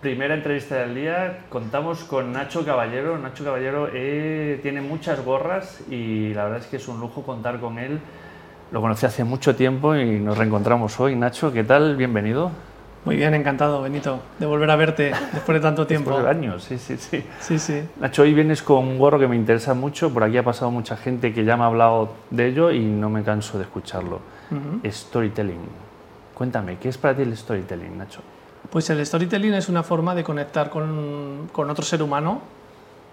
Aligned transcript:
primera 0.00 0.34
entrevista 0.34 0.76
del 0.76 0.94
día. 0.94 1.40
Contamos 1.48 2.04
con 2.04 2.32
Nacho 2.32 2.64
Caballero. 2.64 3.18
Nacho 3.18 3.44
Caballero 3.44 3.88
eh, 3.92 4.58
tiene 4.62 4.80
muchas 4.80 5.22
gorras 5.24 5.82
y 5.90 6.32
la 6.32 6.44
verdad 6.44 6.60
es 6.60 6.66
que 6.66 6.76
es 6.76 6.88
un 6.88 7.00
lujo 7.00 7.22
contar 7.22 7.60
con 7.60 7.78
él. 7.78 8.00
Lo 8.72 8.80
conocí 8.80 9.04
hace 9.04 9.24
mucho 9.24 9.54
tiempo 9.54 9.94
y 9.96 10.18
nos 10.18 10.38
reencontramos 10.38 10.98
hoy. 11.00 11.16
Nacho, 11.16 11.52
¿qué 11.52 11.64
tal? 11.64 11.96
Bienvenido. 11.96 12.50
Muy 13.04 13.16
bien, 13.16 13.32
encantado, 13.32 13.80
Benito, 13.80 14.20
de 14.38 14.44
volver 14.44 14.70
a 14.70 14.76
verte 14.76 15.12
después 15.32 15.56
de 15.56 15.60
tanto 15.60 15.86
tiempo. 15.86 16.10
Después 16.10 16.24
de 16.24 16.30
años, 16.30 16.64
sí, 16.64 16.76
sí, 16.76 16.98
sí. 16.98 17.24
Sí, 17.40 17.58
sí. 17.58 17.82
Nacho, 17.98 18.22
hoy 18.22 18.34
vienes 18.34 18.62
con 18.62 18.86
un 18.86 18.98
gorro 18.98 19.18
que 19.18 19.26
me 19.26 19.36
interesa 19.36 19.72
mucho. 19.72 20.12
Por 20.12 20.22
aquí 20.22 20.36
ha 20.36 20.42
pasado 20.42 20.70
mucha 20.70 20.96
gente 20.96 21.32
que 21.32 21.44
ya 21.44 21.56
me 21.56 21.64
ha 21.64 21.66
hablado 21.66 22.14
de 22.30 22.46
ello 22.46 22.70
y 22.70 22.80
no 22.80 23.08
me 23.08 23.22
canso 23.22 23.58
de 23.58 23.64
escucharlo. 23.64 24.20
Storytelling. 24.84 25.60
Cuéntame, 26.34 26.76
¿qué 26.78 26.90
es 26.90 26.98
para 26.98 27.14
ti 27.14 27.22
el 27.22 27.36
storytelling, 27.36 27.96
Nacho? 27.96 28.20
Pues 28.70 28.88
el 28.90 29.04
storytelling 29.04 29.54
es 29.54 29.68
una 29.68 29.82
forma 29.82 30.14
de 30.14 30.22
conectar 30.22 30.70
con, 30.70 31.48
con 31.52 31.70
otro 31.70 31.84
ser 31.84 32.02
humano, 32.02 32.40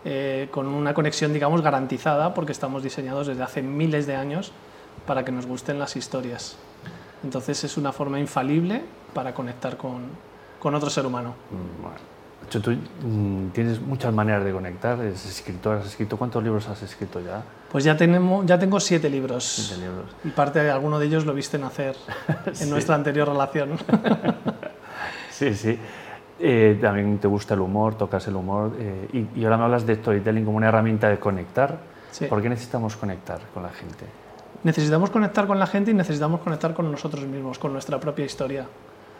eh, 0.05 0.48
con 0.52 0.67
una 0.67 0.93
conexión, 0.93 1.34
digamos, 1.34 1.61
garantizada, 1.61 2.34
porque 2.34 2.52
estamos 2.52 2.84
diseñados 2.84 3.27
desde 3.27 3.41
hace 3.43 3.62
miles 3.63 4.05
de 4.05 4.15
años 4.15 4.51
para 5.07 5.25
que 5.25 5.31
nos 5.31 5.45
gusten 5.48 5.79
las 5.79 5.95
historias. 5.95 6.57
Entonces 7.23 7.63
es 7.63 7.77
una 7.77 7.91
forma 7.91 8.20
infalible 8.20 8.84
para 9.13 9.34
conectar 9.34 9.77
con, 9.77 10.03
con 10.59 10.75
otro 10.75 10.89
ser 10.89 11.05
humano. 11.05 11.34
Mm, 11.51 11.81
Bueno. 11.81 11.98
Nacho, 12.43 12.62
tú 12.62 12.71
mm, 12.71 13.48
tienes 13.49 13.81
muchas 13.81 14.13
maneras 14.13 14.45
de 14.45 14.51
conectar, 14.51 14.99
eres 14.99 15.26
escritor, 15.26 15.77
has 15.79 15.87
escrito, 15.87 16.17
¿cuántos 16.17 16.43
libros 16.43 16.67
has 16.67 16.84
escrito 16.84 17.20
ya? 17.20 17.41
Pues 17.71 17.84
ya, 17.84 17.98
tenemos, 17.98 18.45
ya 18.45 18.59
tengo 18.59 18.79
siete 18.79 19.09
libros. 19.09 19.43
Siete 19.43 19.81
libros. 19.81 20.05
Y 20.23 20.29
parte 20.29 20.59
de 20.59 20.70
alguno 20.70 20.99
de 20.99 21.07
ellos 21.07 21.26
lo 21.26 21.34
viste 21.34 21.57
nacer 21.57 21.95
en 22.45 22.55
Sí. 22.55 22.70
nuestra 22.70 22.93
anterior 22.93 23.27
relación. 23.27 23.71
Sí, 25.38 25.54
sí. 25.54 25.77
Eh, 26.40 26.80
también 26.82 27.20
te 27.20 27.27
gusta 27.27 27.54
el 27.54 27.62
humor, 27.62 27.96
tocas 27.96 28.27
el 28.27 28.36
humor 28.36 28.72
eh, 28.80 29.08
y, 29.36 29.40
y 29.40 29.44
ahora 29.44 29.58
me 29.58 29.63
hablas 29.66 29.86
de 29.86 29.96
storytelling 29.96 30.46
como 30.46 30.58
una 30.58 30.70
herramienta 30.70 31.10
de 31.10 31.20
conectar. 31.20 31.77
Sí. 32.12 32.26
¿Por 32.26 32.41
qué 32.41 32.49
necesitamos 32.49 32.96
conectar 32.96 33.40
con 33.54 33.62
la 33.62 33.70
gente? 33.70 34.05
Necesitamos 34.63 35.12
conectar 35.12 35.46
con 35.46 35.60
la 35.60 35.68
gente 35.68 35.91
y 35.91 35.94
necesitamos 35.94 36.41
conectar 36.41 36.74
con 36.74 36.91
nosotros 36.91 37.24
mismos, 37.26 37.60
con 37.60 37.71
nuestra 37.71 37.99
propia 37.99 38.26
historia. 38.26 38.66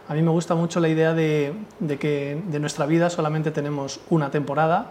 A 0.10 0.14
mí 0.16 0.24
me 0.24 0.32
gusta 0.32 0.56
mucho 0.56 0.80
la 0.80 0.90
idea 0.90 1.14
de, 1.14 1.54
de 1.80 2.00
que 2.00 2.42
de 2.48 2.60
nuestra 2.60 2.88
vida 2.88 3.12
solamente 3.12 3.52
tenemos 3.52 4.00
una 4.10 4.32
temporada 4.32 4.88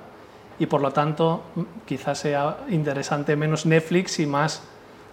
y 0.61 0.67
por 0.67 0.81
lo 0.81 0.93
tanto 0.93 1.43
quizás 1.87 2.19
sea 2.19 2.59
interesante 2.69 3.35
menos 3.35 3.67
Netflix 3.67 4.21
y 4.21 4.27
más 4.27 4.63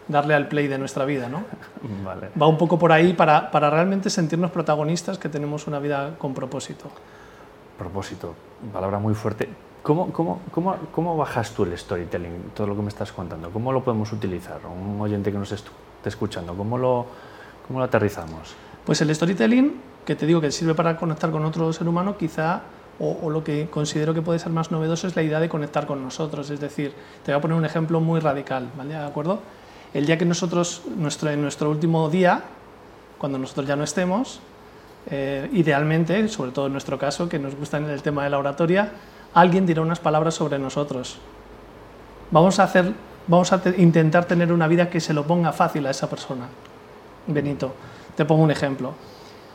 darle 0.07 0.33
al 0.33 0.47
play 0.47 0.67
de 0.67 0.77
nuestra 0.77 1.05
vida. 1.05 1.29
¿no? 1.29 1.43
Vale. 2.03 2.29
Va 2.39 2.47
un 2.47 2.57
poco 2.57 2.77
por 2.77 2.91
ahí 2.91 3.13
para, 3.13 3.51
para 3.51 3.69
realmente 3.69 4.09
sentirnos 4.09 4.51
protagonistas 4.51 5.17
que 5.17 5.29
tenemos 5.29 5.67
una 5.67 5.79
vida 5.79 6.15
con 6.17 6.33
propósito. 6.33 6.85
Propósito, 7.77 8.35
palabra 8.71 8.99
muy 8.99 9.13
fuerte. 9.15 9.49
¿Cómo, 9.81 10.13
cómo, 10.13 10.39
cómo, 10.51 10.77
cómo 10.93 11.17
bajas 11.17 11.51
tú 11.51 11.63
el 11.63 11.77
storytelling, 11.77 12.51
todo 12.55 12.67
lo 12.67 12.75
que 12.75 12.81
me 12.81 12.87
estás 12.87 13.11
contando? 13.11 13.49
¿Cómo 13.51 13.73
lo 13.73 13.83
podemos 13.83 14.13
utilizar? 14.13 14.61
Un 14.65 15.01
oyente 15.01 15.29
que 15.31 15.37
nos 15.37 15.51
esté 15.51 15.69
escuchando, 16.05 16.55
¿cómo 16.55 16.77
lo, 16.77 17.05
cómo 17.67 17.79
lo 17.79 17.85
aterrizamos? 17.85 18.55
Pues 18.85 19.01
el 19.01 19.13
storytelling, 19.13 19.73
que 20.05 20.15
te 20.15 20.25
digo 20.25 20.39
que 20.39 20.51
sirve 20.51 20.73
para 20.73 20.95
conectar 20.95 21.31
con 21.31 21.43
otro 21.43 21.73
ser 21.73 21.87
humano, 21.87 22.15
quizá, 22.15 22.61
o, 22.97 23.17
o 23.23 23.29
lo 23.29 23.43
que 23.43 23.67
considero 23.69 24.13
que 24.13 24.21
puede 24.21 24.39
ser 24.39 24.53
más 24.53 24.71
novedoso 24.71 25.07
es 25.07 25.17
la 25.17 25.21
idea 25.21 25.41
de 25.41 25.49
conectar 25.49 25.85
con 25.85 26.01
nosotros. 26.01 26.49
Es 26.49 26.61
decir, 26.61 26.93
te 27.25 27.33
voy 27.33 27.39
a 27.39 27.41
poner 27.41 27.57
un 27.57 27.65
ejemplo 27.65 27.99
muy 27.99 28.21
radical, 28.21 28.69
¿vale? 28.77 28.93
¿De 28.93 29.03
acuerdo? 29.03 29.39
El 29.93 30.05
día 30.05 30.17
que 30.17 30.25
nosotros, 30.25 30.81
nuestro, 30.97 31.29
en 31.29 31.41
nuestro 31.41 31.69
último 31.69 32.09
día, 32.09 32.41
cuando 33.17 33.37
nosotros 33.37 33.67
ya 33.67 33.75
no 33.75 33.83
estemos, 33.83 34.39
eh, 35.09 35.49
idealmente, 35.53 36.27
sobre 36.29 36.51
todo 36.51 36.65
en 36.67 36.71
nuestro 36.71 36.97
caso, 36.97 37.29
que 37.29 37.37
nos 37.39 37.55
gusta 37.55 37.77
en 37.77 37.85
el 37.85 38.01
tema 38.01 38.23
de 38.23 38.29
la 38.29 38.39
oratoria, 38.39 38.91
alguien 39.33 39.65
dirá 39.65 39.81
unas 39.81 39.99
palabras 39.99 40.33
sobre 40.35 40.57
nosotros. 40.57 41.17
Vamos 42.31 42.59
a, 42.59 42.63
hacer, 42.63 42.93
vamos 43.27 43.51
a 43.53 43.61
te- 43.61 43.79
intentar 43.81 44.25
tener 44.25 44.51
una 44.51 44.67
vida 44.67 44.89
que 44.89 44.99
se 44.99 45.13
lo 45.13 45.25
ponga 45.27 45.51
fácil 45.51 45.85
a 45.85 45.91
esa 45.91 46.09
persona. 46.09 46.47
Benito, 47.27 47.73
te 48.15 48.25
pongo 48.25 48.43
un 48.43 48.51
ejemplo. 48.51 48.93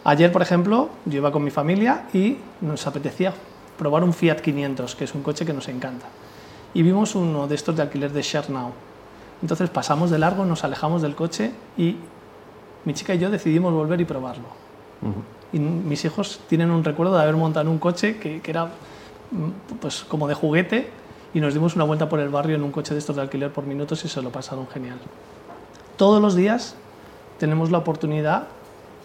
Ayer, 0.05 0.31
por 0.31 0.43
ejemplo, 0.43 0.89
yo 1.05 1.17
iba 1.19 1.33
con 1.33 1.43
mi 1.43 1.51
familia 1.51 2.05
y 2.13 2.37
nos 2.61 2.87
apetecía 2.87 3.33
probar 3.77 4.05
un 4.05 4.13
Fiat 4.15 4.37
500, 4.41 4.95
que 4.95 5.05
es 5.05 5.15
un 5.15 5.23
coche 5.23 5.45
que 5.45 5.53
nos 5.53 5.69
encanta. 5.69 6.07
Y 6.75 6.83
vimos 6.83 7.15
uno 7.15 7.47
de 7.49 7.55
estos 7.57 7.75
de 7.77 7.83
alquiler 7.83 8.13
de 8.13 8.23
Share 8.23 8.51
Now. 8.51 8.73
Entonces 9.43 9.71
pasamos 9.71 10.11
de 10.11 10.19
largo, 10.19 10.45
nos 10.45 10.65
alejamos 10.65 11.03
del 11.03 11.15
coche 11.15 11.53
y 11.77 11.97
mi 12.85 12.95
chica 12.95 13.15
y 13.15 13.19
yo 13.19 13.31
decidimos 13.31 13.73
volver 13.73 14.01
y 14.01 14.05
probarlo. 14.05 14.45
Y 15.53 15.59
mis 15.59 16.05
hijos 16.05 16.41
tienen 16.49 16.71
un 16.71 16.85
recuerdo 16.85 17.17
de 17.17 17.23
haber 17.23 17.37
montado 17.37 17.67
en 17.67 17.69
un 17.69 17.79
coche 17.79 18.19
que, 18.19 18.41
que 18.41 18.51
era 18.51 18.67
mm, 18.67 19.77
pues 19.81 20.05
como 20.05 20.27
de 20.27 20.35
juguete 20.35 20.91
y 21.35 21.41
nos 21.41 21.55
dimos 21.55 21.77
una 21.77 21.85
vuelta 21.85 22.09
por 22.09 22.21
el 22.21 22.29
barrio 22.29 22.57
en 22.57 22.63
un 22.63 22.73
coche 22.73 22.95
de 22.95 23.01
estos 23.01 23.17
de 23.17 23.23
alquiler 23.23 23.53
por 23.53 23.65
minutos 23.65 24.05
y 24.05 24.09
se 24.09 24.21
lo 24.23 24.31
pasaron 24.31 24.67
genial. 24.69 24.99
Todos 25.97 26.21
los 26.21 26.35
días 26.35 26.75
tenemos 27.39 27.71
la 27.71 27.79
oportunidad 27.79 28.49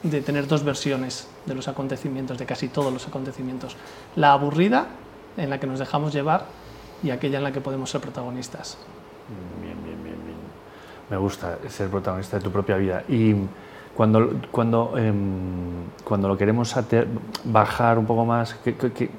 de 0.03 0.21
tener 0.21 0.47
dos 0.47 0.63
versiones 0.63 1.27
de 1.45 1.55
los 1.55 1.67
acontecimientos, 1.67 2.37
de 2.37 2.45
casi 2.45 2.67
todos 2.67 2.91
los 2.91 3.07
acontecimientos. 3.07 3.75
La 4.15 4.33
aburrida, 4.33 4.87
en 5.37 5.49
la 5.49 5.59
que 5.59 5.67
nos 5.67 5.79
dejamos 5.79 6.13
llevar, 6.13 6.45
y 7.01 7.11
aquella 7.11 7.37
en 7.37 7.43
la 7.43 7.51
que 7.51 7.61
podemos 7.61 7.89
ser 7.89 8.01
protagonistas. 8.01 8.77
Bien. 9.61 9.72
Me 11.13 11.19
gusta 11.19 11.59
ser 11.69 11.89
protagonista 11.89 12.37
de 12.39 12.43
tu 12.43 12.49
propia 12.51 12.75
vida. 12.75 13.03
Y 13.07 13.35
cuando, 13.95 14.31
cuando, 14.51 14.97
em, 14.97 15.85
cuando 16.03 16.27
lo 16.27 16.35
queremos 16.35 16.75
bajar 17.43 17.99
un 17.99 18.05
poco 18.07 18.25
más, 18.25 18.55
¿qué, 18.63 18.73
qué- 18.75 18.91
qué- 18.91 19.11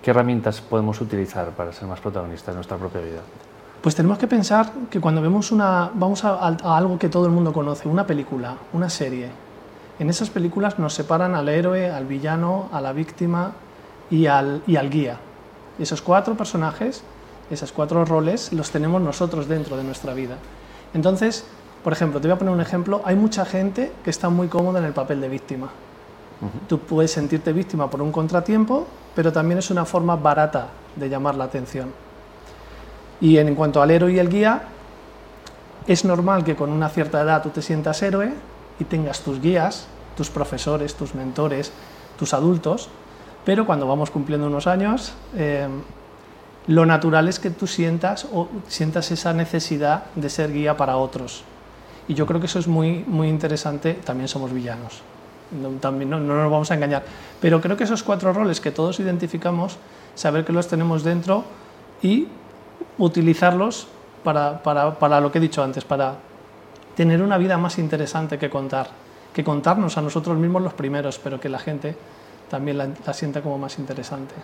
qué 0.00 0.10
herramientas 0.10 0.62
podemos 0.62 1.02
utilizar 1.02 1.50
para 1.50 1.70
ser 1.74 1.86
más 1.86 2.00
protagonistas 2.00 2.54
de 2.54 2.54
nuestra 2.54 2.78
propia 2.78 3.02
vida? 3.02 3.20
Pues 3.82 3.94
tenemos 3.94 4.16
que 4.16 4.26
pensar 4.26 4.72
que 4.90 5.00
cuando 5.02 5.20
vemos 5.20 5.52
una, 5.52 5.90
vamos 5.92 6.24
a, 6.24 6.30
a 6.32 6.76
algo 6.78 6.98
que 6.98 7.10
todo 7.10 7.26
el 7.26 7.32
mundo 7.32 7.52
conoce, 7.52 7.88
una 7.90 8.06
película, 8.06 8.56
una 8.72 8.88
serie, 8.88 9.28
en 9.98 10.08
esas 10.08 10.30
películas 10.30 10.78
nos 10.78 10.94
separan 10.94 11.34
al 11.34 11.46
héroe, 11.50 11.90
al 11.90 12.06
villano, 12.06 12.70
a 12.72 12.80
la 12.80 12.94
víctima 12.94 13.52
y 14.10 14.24
al, 14.28 14.62
y 14.66 14.76
al 14.76 14.88
guía. 14.88 15.18
Esos 15.78 16.00
cuatro 16.00 16.36
personajes, 16.36 17.04
esos 17.50 17.70
cuatro 17.70 18.06
roles, 18.06 18.50
los 18.54 18.70
tenemos 18.70 19.02
nosotros 19.02 19.46
dentro 19.46 19.76
de 19.76 19.84
nuestra 19.84 20.14
vida. 20.14 20.36
Entonces, 20.94 21.44
por 21.82 21.92
ejemplo, 21.92 22.20
te 22.20 22.28
voy 22.28 22.36
a 22.36 22.38
poner 22.38 22.54
un 22.54 22.60
ejemplo, 22.60 23.02
hay 23.04 23.16
mucha 23.16 23.44
gente 23.44 23.92
que 24.02 24.10
está 24.10 24.30
muy 24.30 24.48
cómoda 24.48 24.78
en 24.78 24.86
el 24.86 24.92
papel 24.92 25.20
de 25.20 25.28
víctima. 25.28 25.68
Tú 26.68 26.78
puedes 26.78 27.10
sentirte 27.10 27.52
víctima 27.52 27.88
por 27.88 28.02
un 28.02 28.12
contratiempo, 28.12 28.86
pero 29.14 29.32
también 29.32 29.58
es 29.58 29.70
una 29.70 29.84
forma 29.84 30.16
barata 30.16 30.68
de 30.96 31.08
llamar 31.08 31.34
la 31.36 31.44
atención. 31.44 31.90
Y 33.20 33.38
en 33.38 33.54
cuanto 33.54 33.80
al 33.80 33.90
héroe 33.90 34.12
y 34.12 34.18
el 34.18 34.28
guía, 34.28 34.62
es 35.86 36.04
normal 36.04 36.44
que 36.44 36.56
con 36.56 36.70
una 36.70 36.88
cierta 36.88 37.20
edad 37.20 37.42
tú 37.42 37.50
te 37.50 37.62
sientas 37.62 38.02
héroe 38.02 38.32
y 38.78 38.84
tengas 38.84 39.20
tus 39.20 39.40
guías, 39.40 39.86
tus 40.16 40.30
profesores, 40.30 40.94
tus 40.94 41.14
mentores, 41.14 41.72
tus 42.18 42.34
adultos, 42.34 42.88
pero 43.44 43.66
cuando 43.66 43.86
vamos 43.86 44.10
cumpliendo 44.10 44.46
unos 44.46 44.66
años, 44.66 45.14
eh, 45.36 45.68
lo 46.66 46.86
natural 46.86 47.28
es 47.28 47.38
que 47.38 47.50
tú 47.50 47.66
sientas 47.66 48.26
o 48.32 48.48
sientas 48.68 49.10
esa 49.10 49.32
necesidad 49.32 50.04
de 50.14 50.30
ser 50.30 50.52
guía 50.52 50.76
para 50.76 50.96
otros. 50.96 51.44
Y 52.08 52.14
yo 52.14 52.26
creo 52.26 52.40
que 52.40 52.46
eso 52.46 52.58
es 52.58 52.68
muy, 52.68 53.04
muy 53.06 53.28
interesante. 53.28 53.94
También 53.94 54.28
somos 54.28 54.52
villanos. 54.52 55.02
No, 55.50 55.70
también 55.80 56.10
no, 56.10 56.18
no 56.20 56.34
nos 56.34 56.50
vamos 56.50 56.70
a 56.70 56.74
engañar. 56.74 57.04
Pero 57.40 57.60
creo 57.60 57.76
que 57.76 57.84
esos 57.84 58.02
cuatro 58.02 58.32
roles 58.32 58.60
que 58.60 58.70
todos 58.70 58.98
identificamos, 59.00 59.76
saber 60.14 60.44
que 60.44 60.52
los 60.52 60.68
tenemos 60.68 61.04
dentro 61.04 61.44
y 62.02 62.28
utilizarlos 62.98 63.86
para, 64.22 64.62
para, 64.62 64.98
para 64.98 65.20
lo 65.20 65.30
que 65.30 65.38
he 65.38 65.40
dicho 65.40 65.62
antes, 65.62 65.84
para 65.84 66.16
tener 66.94 67.22
una 67.22 67.38
vida 67.38 67.58
más 67.58 67.78
interesante 67.78 68.38
que 68.38 68.48
contar. 68.48 68.88
Que 69.32 69.44
contarnos 69.44 69.98
a 69.98 70.02
nosotros 70.02 70.38
mismos 70.38 70.62
los 70.62 70.74
primeros, 70.74 71.18
pero 71.18 71.40
que 71.40 71.48
la 71.48 71.58
gente 71.58 71.96
también 72.48 72.78
la, 72.78 73.12
sienta 73.12 73.42
como 73.42 73.58
más 73.58 73.78
interesante. 73.78 74.34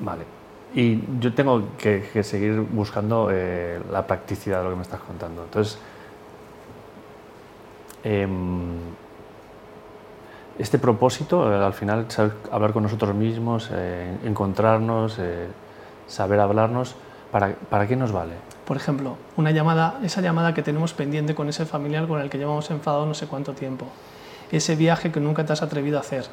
Vale. 0.00 0.41
Y 0.74 1.00
yo 1.20 1.34
tengo 1.34 1.62
que, 1.76 2.08
que 2.12 2.22
seguir 2.22 2.60
buscando 2.60 3.28
eh, 3.30 3.80
la 3.90 4.06
practicidad 4.06 4.58
de 4.58 4.64
lo 4.64 4.70
que 4.70 4.76
me 4.76 4.82
estás 4.82 5.00
contando. 5.00 5.42
Entonces, 5.44 5.78
em, 8.04 8.92
este 10.58 10.78
propósito, 10.78 11.52
eh, 11.52 11.64
al 11.64 11.72
final, 11.72 12.06
saber 12.08 12.32
hablar 12.50 12.72
con 12.72 12.82
nosotros 12.82 13.14
mismos, 13.14 13.70
eh, 13.72 14.16
encontrarnos, 14.24 15.18
eh, 15.18 15.48
saber 16.06 16.40
hablarnos, 16.40 16.94
¿para, 17.30 17.54
¿para 17.70 17.86
qué 17.86 17.96
nos 17.96 18.12
vale? 18.12 18.34
Por 18.66 18.76
ejemplo, 18.76 19.16
una 19.36 19.50
llamada, 19.50 19.98
esa 20.02 20.20
llamada 20.20 20.54
que 20.54 20.62
tenemos 20.62 20.92
pendiente 20.92 21.34
con 21.34 21.48
ese 21.48 21.66
familiar 21.66 22.06
con 22.06 22.20
el 22.20 22.30
que 22.30 22.38
llevamos 22.38 22.70
enfadado 22.70 23.06
no 23.06 23.14
sé 23.14 23.26
cuánto 23.26 23.54
tiempo, 23.54 23.86
ese 24.50 24.76
viaje 24.76 25.10
que 25.10 25.20
nunca 25.20 25.44
te 25.44 25.52
has 25.52 25.62
atrevido 25.62 25.98
a 25.98 26.00
hacer, 26.00 26.26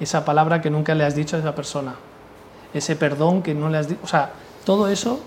esa 0.00 0.24
palabra 0.24 0.60
que 0.60 0.70
nunca 0.70 0.94
le 0.94 1.04
has 1.04 1.14
dicho 1.14 1.36
a 1.36 1.40
esa 1.40 1.54
persona, 1.54 1.96
ese 2.74 2.96
perdón 2.96 3.42
que 3.42 3.54
no 3.54 3.68
le 3.68 3.78
has 3.78 3.88
dicho, 3.88 4.00
o 4.02 4.06
sea, 4.06 4.32
todo 4.64 4.88
eso 4.88 5.20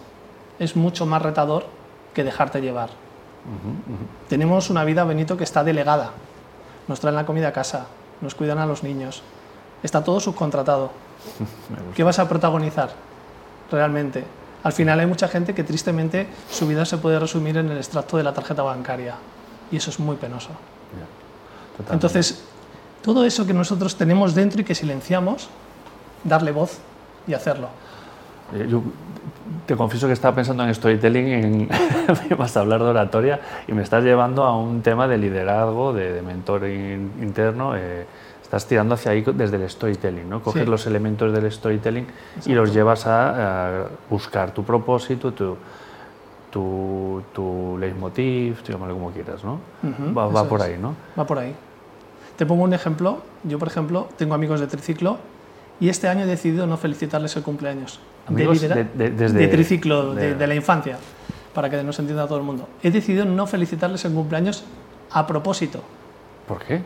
es 0.60 0.76
mucho 0.76 1.06
más 1.06 1.22
retador 1.22 1.66
que 2.14 2.24
dejarte 2.24 2.62
llevar. 2.62 2.90
Tenemos 4.30 4.70
una 4.70 4.84
vida, 4.84 5.04
Benito, 5.04 5.36
que 5.36 5.44
está 5.44 5.64
delegada. 5.64 6.12
Nos 6.88 7.00
traen 7.00 7.16
la 7.16 7.26
comida 7.26 7.48
a 7.48 7.54
casa, 7.54 7.88
nos 8.22 8.36
cuidan 8.36 8.60
a 8.60 8.66
los 8.66 8.84
niños, 8.84 9.24
Está 9.84 10.04
todo 10.04 10.20
subcontratado. 10.20 10.92
¿Qué 11.96 12.04
vas 12.04 12.20
a 12.20 12.30
protagonizar 12.30 12.92
realmente? 13.72 14.24
Al 14.64 14.74
final 14.74 15.00
hay 15.00 15.08
mucha 15.08 15.28
gente 15.28 15.56
que 15.56 15.64
tristemente 15.64 16.28
su 16.52 16.68
vida 16.68 16.86
se 16.86 16.98
puede 16.98 17.20
resumir 17.20 17.58
en 17.58 17.72
el 17.72 17.78
extracto 17.78 18.18
de 18.18 18.24
la 18.24 18.34
tarjeta 18.34 18.62
bancaria 18.62 19.16
y 19.72 19.78
eso 19.78 19.90
es 19.90 20.00
muy 20.00 20.18
penoso. 20.18 20.50
Entonces, 21.90 22.44
todo 23.02 23.26
eso 23.26 23.48
que 23.48 23.54
nosotros 23.54 23.96
tenemos 23.96 24.36
dentro 24.36 24.62
y 24.62 24.64
que 24.64 24.76
silenciamos, 24.76 25.50
darle 26.24 26.52
voz 26.52 26.78
y 27.28 27.34
hacerlo. 27.34 27.68
Eh, 28.54 28.68
yo 28.70 28.82
te 29.66 29.76
confieso 29.76 30.08
que 30.08 30.14
estaba 30.14 30.36
pensando 30.36 30.64
en 30.64 30.74
storytelling, 30.74 31.28
en, 31.28 31.70
vas 32.38 32.56
a 32.58 32.62
hablar 32.62 32.82
de 32.82 32.90
oratoria 32.90 33.40
y 33.68 33.74
me 33.74 33.84
estás 33.84 34.04
llevando 34.04 34.44
a 34.44 34.58
un 34.58 34.82
tema 34.82 35.08
de 35.08 35.18
liderazgo, 35.18 35.94
de, 35.94 36.22
mentor 36.22 36.68
interno. 36.68 37.76
Eh, 37.76 38.06
estás 38.42 38.66
tirando 38.68 38.96
hacia 38.96 39.12
ahí 39.12 39.24
desde 39.34 39.56
el 39.56 39.70
storytelling, 39.70 40.30
¿no? 40.30 40.42
Coges 40.42 40.68
los 40.68 40.86
elementos 40.86 41.32
del 41.32 41.50
storytelling 41.50 42.06
y 42.46 42.54
los 42.54 42.74
llevas 42.74 43.08
a, 43.08 43.86
buscar 44.10 44.52
tu 44.54 44.64
propósito, 44.66 45.32
tu, 45.32 45.56
tu, 46.50 47.24
tu 47.34 47.78
leitmotiv, 47.80 48.62
llámalo 48.64 48.96
como 48.96 49.12
quieras, 49.12 49.42
¿no? 49.46 49.60
va, 50.14 50.44
por 50.50 50.62
ahí, 50.62 50.78
¿no? 50.78 50.96
Va 51.18 51.26
por 51.26 51.40
ahí. 51.40 51.56
Te 52.36 52.46
pongo 52.46 52.66
un 52.66 52.74
ejemplo. 52.74 53.20
Yo, 53.46 53.58
por 53.58 53.70
ejemplo, 53.70 54.10
tengo 54.18 54.34
amigos 54.34 54.60
de 54.60 54.68
triciclo 54.68 55.18
y 55.82 55.90
este 55.90 56.08
año 56.08 56.24
he 56.24 56.28
decidido 56.28 56.68
no 56.68 56.78
felicitarles 56.78 57.36
el 57.36 57.44
cumpleaños. 57.44 58.00
Amigos 58.28 58.62
de, 58.62 58.86
de, 58.86 59.48
triciclo, 59.48 60.14
de, 60.14 60.48
la 60.48 60.54
infancia, 60.54 60.98
para 61.56 61.72
que 61.72 61.84
nos 61.84 61.98
entienda 61.98 62.28
todo 62.28 62.38
el 62.38 62.44
mundo. 62.44 62.70
He 62.84 62.92
decidido 62.92 63.26
no 63.26 63.48
felicitarles 63.48 64.06
el 64.06 64.14
cumpleaños 64.14 64.64
a 65.10 65.26
propósito. 65.26 65.82
¿Por 66.48 66.60
qué? 66.60 66.84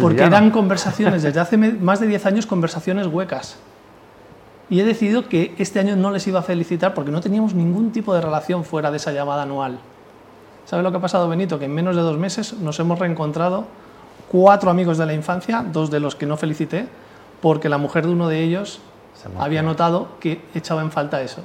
Porque 0.00 0.24
eran 0.24 0.50
conversaciones, 0.50 1.22
desde 1.22 1.38
hace 1.38 1.56
más 1.56 2.00
de 2.00 2.08
10 2.08 2.26
años, 2.26 2.46
conversaciones 2.46 3.06
huecas. 3.06 3.58
Y 4.68 4.80
he 4.80 4.84
decidido 4.84 5.28
que 5.28 5.54
este 5.58 5.78
año 5.78 5.94
no 5.94 6.10
les 6.10 6.26
iba 6.26 6.40
a 6.40 6.42
felicitar 6.42 6.94
porque 6.94 7.12
no 7.12 7.20
teníamos 7.20 7.54
ningún 7.54 7.92
tipo 7.92 8.12
de 8.12 8.20
relación 8.20 8.64
fuera 8.64 8.90
de 8.90 8.96
esa 8.96 9.12
llamada 9.12 9.44
anual. 9.44 9.78
¿Sabes 10.64 10.82
lo 10.82 10.90
que 10.90 10.96
ha 10.96 11.00
pasado, 11.00 11.28
Benito? 11.28 11.60
Que 11.60 11.66
en 11.66 11.74
menos 11.74 11.94
de 11.94 12.02
dos 12.02 12.18
meses 12.18 12.54
nos 12.54 12.80
hemos 12.80 12.98
reencontrado 12.98 13.66
cuatro 14.32 14.68
amigos 14.68 14.98
de 14.98 15.06
la 15.06 15.14
infancia, 15.14 15.64
dos 15.72 15.92
de 15.92 16.00
los 16.00 16.16
que 16.16 16.26
no 16.26 16.36
felicité, 16.36 16.88
porque 17.46 17.68
la 17.68 17.78
mujer 17.78 18.04
de 18.04 18.12
uno 18.12 18.26
de 18.26 18.42
ellos 18.42 18.80
había 19.38 19.62
notado 19.62 20.08
que 20.18 20.42
echaba 20.52 20.82
en 20.82 20.90
falta 20.90 21.22
eso. 21.22 21.42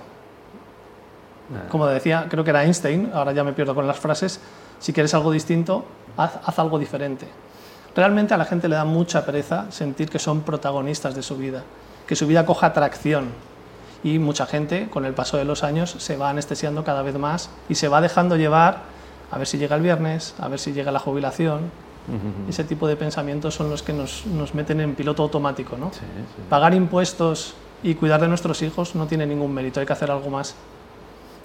Como 1.70 1.86
decía, 1.86 2.26
creo 2.28 2.44
que 2.44 2.50
era 2.50 2.64
Einstein, 2.64 3.12
ahora 3.14 3.34
ya 3.34 3.44
me 3.44 3.54
pierdo 3.54 3.76
con 3.76 3.86
las 3.86 4.00
frases, 4.00 4.40
si 4.80 4.94
quieres 4.94 5.14
algo 5.14 5.32
distinto, 5.32 5.86
haz 6.18 6.58
algo 6.58 6.80
diferente. 6.80 7.28
Realmente 7.96 8.34
a 8.34 8.38
la 8.38 8.46
gente 8.46 8.68
le 8.68 8.78
da 8.78 8.84
mucha 8.84 9.24
pereza 9.24 9.68
sentir 9.70 10.10
que 10.10 10.18
son 10.18 10.42
protagonistas 10.42 11.14
de 11.14 11.22
su 11.22 11.38
vida, 11.38 11.62
que 12.08 12.16
su 12.16 12.26
vida 12.26 12.48
coja 12.48 12.66
atracción. 12.66 13.30
Y 14.04 14.18
mucha 14.18 14.48
gente, 14.48 14.90
con 14.90 15.06
el 15.06 15.14
paso 15.14 15.38
de 15.38 15.46
los 15.46 15.64
años, 15.64 15.96
se 16.00 16.18
va 16.18 16.32
anestesiando 16.32 16.84
cada 16.84 17.04
vez 17.04 17.16
más 17.16 17.52
y 17.70 17.76
se 17.76 17.90
va 17.90 18.02
dejando 18.02 18.38
llevar 18.38 18.80
a 19.30 19.38
ver 19.38 19.46
si 19.46 19.60
llega 19.60 19.76
el 19.76 19.84
viernes, 19.84 20.34
a 20.40 20.48
ver 20.48 20.58
si 20.58 20.74
llega 20.74 20.92
la 20.92 20.98
jubilación. 20.98 21.70
Ese 22.50 22.64
tipo 22.64 22.88
de 22.88 22.96
pensamientos 22.96 23.54
son 23.54 23.70
los 23.70 23.84
que 23.84 23.94
nos, 23.94 24.26
meten 24.54 24.82
en 24.82 24.96
piloto 24.96 25.24
automático. 25.24 25.78
¿no? 25.78 25.92
Pagar 26.50 26.74
impuestos 26.74 27.54
y 27.84 27.96
cuidar 27.96 28.22
de 28.22 28.28
nuestros 28.28 28.62
hijos 28.62 28.96
no 28.96 29.08
tiene 29.08 29.26
ningún 29.26 29.54
mérito, 29.54 29.80
hay 29.80 29.86
que 29.86 29.94
hacer 29.94 30.12
algo 30.12 30.30
más. 30.30 30.56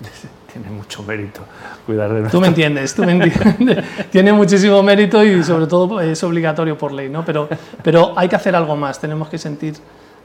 Tiene 0.53 0.71
mucho 0.71 1.03
mérito 1.03 1.41
cuidar 1.85 2.13
de 2.13 2.29
Tú 2.31 2.41
me 2.41 2.49
entiendes, 2.49 2.95
tú 2.95 3.05
me 3.05 3.13
entiendes. 3.13 3.85
Tiene 4.11 4.33
muchísimo 4.33 4.83
mérito 4.83 5.23
y 5.23 5.43
sobre 5.43 5.67
todo 5.67 6.01
es 6.01 6.23
obligatorio 6.23 6.77
por 6.77 6.93
ley, 6.93 7.09
¿no? 7.09 7.25
Pero, 7.25 7.49
pero 7.83 8.13
hay 8.17 8.29
que 8.29 8.37
hacer 8.37 8.55
algo 8.57 8.77
más, 8.77 9.01
tenemos 9.01 9.29
que 9.29 9.39
sentir 9.39 9.75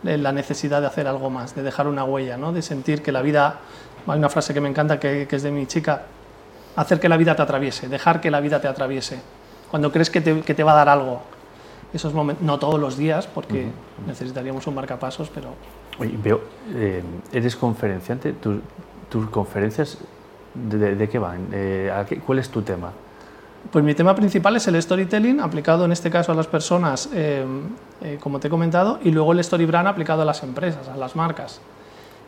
la 0.03 0.31
necesidad 0.31 0.81
de 0.81 0.87
hacer 0.87 1.07
algo 1.07 1.29
más, 1.29 1.55
de 1.55 1.63
dejar 1.63 1.87
una 1.87 2.03
huella, 2.03 2.37
¿no? 2.37 2.51
De 2.51 2.61
sentir 2.61 3.01
que 3.01 3.11
la 3.11 3.21
vida, 3.21 3.59
hay 4.07 4.17
una 4.17 4.29
frase 4.29 4.53
que 4.53 4.61
me 4.61 4.69
encanta 4.69 4.99
que, 4.99 5.27
es 5.29 5.43
de 5.43 5.51
mi 5.51 5.67
chica, 5.67 6.03
hacer 6.75 6.99
que 6.99 7.07
la 7.07 7.17
vida 7.17 7.35
te 7.35 7.41
atraviese, 7.41 7.87
dejar 7.87 8.19
que 8.19 8.31
la 8.31 8.39
vida 8.39 8.59
te 8.59 8.67
atraviese. 8.67 9.19
Cuando 9.71 9.91
crees 9.91 10.11
que 10.11 10.21
te, 10.21 10.41
que 10.41 10.53
te 10.53 10.63
va 10.63 10.73
a 10.73 10.75
dar 10.75 10.89
algo, 10.89 11.21
esos 11.93 12.13
momentos, 12.13 12.45
no 12.45 12.59
todos 12.59 12.79
los 12.79 12.97
días, 12.97 13.25
porque 13.25 13.67
necesitaríamos 14.05 14.67
un 14.67 14.75
marcapasos, 14.75 15.29
pero... 15.33 15.49
Oye, 15.97 16.17
veo, 16.21 16.41
eh, 16.75 17.01
eres 17.31 17.55
conferenciante, 17.55 18.33
¿Tus 19.11 19.29
conferencias 19.29 19.97
de, 20.53 21.09
qué 21.09 21.19
van? 21.19 21.47
Eh, 21.51 22.21
¿Cuál 22.25 22.39
es 22.39 22.49
tu 22.49 22.61
tema? 22.61 22.91
Pues 23.69 23.83
mi 23.83 23.93
tema 23.93 24.15
principal 24.15 24.55
es 24.55 24.67
el 24.67 24.81
storytelling, 24.81 25.41
aplicado 25.41 25.83
en 25.83 25.91
este 25.91 26.09
caso 26.09 26.31
a 26.31 26.35
las 26.35 26.47
personas, 26.47 27.09
eh, 27.13 27.45
eh, 28.01 28.17
como 28.21 28.39
te 28.39 28.47
he 28.47 28.49
comentado, 28.49 28.99
y 29.03 29.11
luego 29.11 29.33
el 29.33 29.39
story 29.39 29.65
brand 29.65 29.89
aplicado 29.89 30.21
a 30.21 30.25
las 30.25 30.43
empresas, 30.43 30.87
a 30.87 30.95
las 30.95 31.17
marcas, 31.17 31.59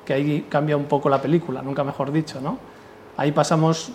que 0.05 0.13
ahí 0.13 0.45
cambia 0.49 0.75
un 0.75 0.85
poco 0.85 1.07
la 1.07 1.21
película, 1.21 1.61
nunca 1.61 1.85
mejor 1.85 2.11
dicho. 2.11 2.41
¿no? 2.41 2.57
Ahí 3.15 3.31
pasamos, 3.31 3.93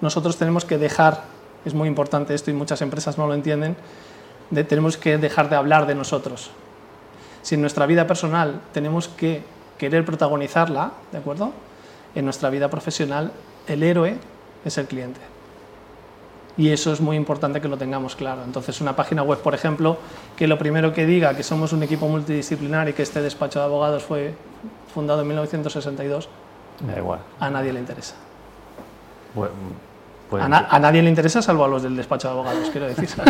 nosotros 0.00 0.36
tenemos 0.36 0.64
que 0.64 0.78
dejar, 0.78 1.24
es 1.66 1.74
muy 1.74 1.88
importante 1.88 2.34
esto 2.34 2.50
y 2.50 2.54
muchas 2.54 2.80
empresas 2.80 3.18
no 3.18 3.26
lo 3.26 3.34
entienden, 3.34 3.76
tenemos 4.68 4.96
que 4.96 5.18
dejar 5.18 5.50
de 5.50 5.56
hablar 5.56 5.86
de 5.86 5.94
nosotros. 5.94 6.50
Si 7.42 7.56
en 7.56 7.60
nuestra 7.60 7.86
vida 7.86 8.06
personal 8.06 8.60
tenemos 8.72 9.08
que 9.08 9.42
querer 9.78 10.04
protagonizarla, 10.04 10.92
¿de 11.12 11.18
acuerdo? 11.18 11.52
En 12.14 12.24
nuestra 12.24 12.50
vida 12.50 12.68
profesional, 12.70 13.32
el 13.66 13.82
héroe 13.82 14.18
es 14.64 14.78
el 14.78 14.86
cliente. 14.86 15.20
Y 16.56 16.70
eso 16.70 16.92
es 16.92 17.00
muy 17.00 17.16
importante 17.16 17.60
que 17.60 17.68
lo 17.68 17.76
tengamos 17.76 18.16
claro. 18.16 18.42
Entonces, 18.42 18.80
una 18.80 18.96
página 18.96 19.22
web, 19.22 19.40
por 19.40 19.54
ejemplo, 19.54 19.98
que 20.36 20.46
lo 20.46 20.56
primero 20.56 20.94
que 20.94 21.04
diga 21.04 21.36
que 21.36 21.42
somos 21.42 21.72
un 21.72 21.82
equipo 21.82 22.08
multidisciplinar 22.08 22.88
y 22.88 22.94
que 22.94 23.02
este 23.02 23.20
despacho 23.20 23.58
de 23.58 23.66
abogados 23.66 24.02
fue 24.02 24.34
fundado 24.94 25.20
en 25.20 25.28
1962, 25.28 26.28
da 26.80 26.96
igual. 26.96 27.20
A 27.38 27.50
nadie 27.50 27.72
le 27.72 27.80
interesa. 27.80 28.14
Pues 30.30 30.42
a, 30.42 30.78
nadie 30.78 31.02
le 31.02 31.08
interesa, 31.08 31.40
salvo 31.40 31.64
a 31.64 31.68
los 31.68 31.82
del 31.82 31.96
despacho 31.96 32.28
de 32.28 32.32
abogados, 32.32 32.68
quiero 32.70 32.86
decir. 32.86 33.08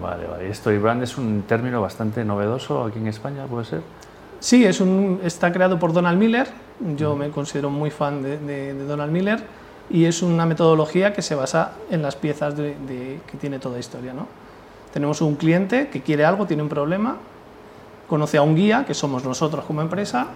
vale, 0.00 0.26
vale. 0.26 0.48
¿Story 0.50 0.78
brand 0.78 1.02
es 1.02 1.18
un 1.18 1.42
término 1.42 1.82
bastante 1.82 2.24
novedoso 2.24 2.84
aquí 2.84 2.98
en 2.98 3.08
España, 3.08 3.44
puede 3.44 3.66
ser? 3.66 3.82
Sí, 4.40 4.64
es 4.64 4.80
un, 4.80 5.20
está 5.22 5.52
creado 5.52 5.78
por 5.78 5.92
Donald 5.92 6.18
Miller, 6.18 6.48
yo 6.96 7.14
me 7.14 7.28
considero 7.28 7.68
muy 7.68 7.90
fan 7.90 8.22
de, 8.22 8.72
Donald 8.86 9.12
Miller, 9.12 9.42
y 9.90 10.06
es 10.06 10.22
una 10.22 10.46
metodología 10.46 11.12
que 11.12 11.20
se 11.20 11.34
basa 11.34 11.72
en 11.90 12.00
las 12.00 12.16
piezas 12.16 12.56
de, 12.56 13.20
que 13.30 13.36
tiene 13.38 13.58
toda 13.58 13.78
historia. 13.78 14.14
¿no? 14.14 14.26
Tenemos 14.94 15.20
un 15.20 15.36
cliente 15.36 15.88
que 15.88 16.00
quiere 16.00 16.24
algo, 16.24 16.46
tiene 16.46 16.62
un 16.62 16.70
problema, 16.70 17.18
conoce 18.08 18.38
a 18.38 18.42
un 18.42 18.56
guía, 18.56 18.86
que 18.86 18.94
somos 18.94 19.24
nosotros 19.24 19.64
como 19.66 19.82
empresa, 19.82 20.28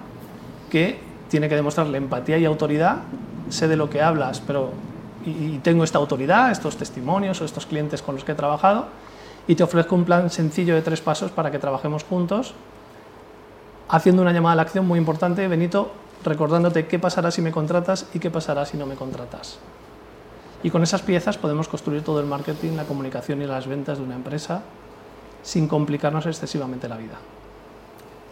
que 0.71 0.99
tiene 1.31 1.49
que 1.49 1.55
demostrarle 1.57 1.97
empatía 1.97 2.37
y 2.37 2.45
autoridad, 2.45 2.99
sé 3.55 3.69
de 3.69 3.77
lo 3.77 3.89
que 3.89 4.03
hablas, 4.03 4.41
pero 4.41 4.73
y 5.25 5.59
tengo 5.59 5.85
esta 5.85 5.99
autoridad, 5.99 6.51
estos 6.51 6.77
testimonios 6.77 7.41
o 7.41 7.47
estos 7.47 7.65
clientes 7.65 8.03
con 8.03 8.15
los 8.15 8.25
que 8.25 8.33
he 8.33 8.35
trabajado, 8.35 8.89
y 9.47 9.55
te 9.55 9.63
ofrezco 9.63 9.95
un 9.95 10.05
plan 10.05 10.29
sencillo 10.29 10.75
de 10.75 10.83
tres 10.83 11.01
pasos 11.01 11.31
para 11.31 11.51
que 11.51 11.59
trabajemos 11.59 12.05
juntos 12.05 12.55
haciendo 13.89 14.23
una 14.23 14.33
llamada 14.33 14.55
a 14.55 14.57
la 14.57 14.63
acción 14.63 14.87
muy 14.87 14.99
importante, 14.99 15.47
Benito, 15.49 15.93
recordándote 16.25 16.87
qué 16.87 16.99
pasará 16.99 17.31
si 17.31 17.43
me 17.43 17.53
contratas 17.53 18.07
y 18.15 18.19
qué 18.19 18.31
pasará 18.31 18.65
si 18.65 18.77
no 18.77 18.87
me 18.87 18.95
contratas. 18.95 19.59
Y 20.63 20.71
con 20.71 20.83
esas 20.83 21.03
piezas 21.03 21.37
podemos 21.37 21.69
construir 21.69 22.03
todo 22.03 22.21
el 22.21 22.27
marketing, 22.27 22.73
la 22.73 22.85
comunicación 22.85 23.43
y 23.43 23.47
las 23.47 23.67
ventas 23.67 23.99
de 23.99 24.05
una 24.05 24.15
empresa 24.15 24.63
sin 25.43 25.69
complicarnos 25.69 26.25
excesivamente 26.25 26.89
la 26.89 26.97
vida. 26.97 27.19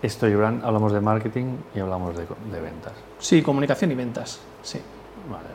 Esto, 0.02 0.26
Brand, 0.26 0.64
hablamos 0.64 0.92
de 0.92 1.00
marketing 1.00 1.56
y 1.74 1.80
hablamos 1.80 2.16
de, 2.16 2.24
ventas. 2.60 2.92
Sí, 3.18 3.42
comunicación 3.42 3.92
y 3.92 3.94
ventas, 3.94 4.40
sí. 4.62 4.80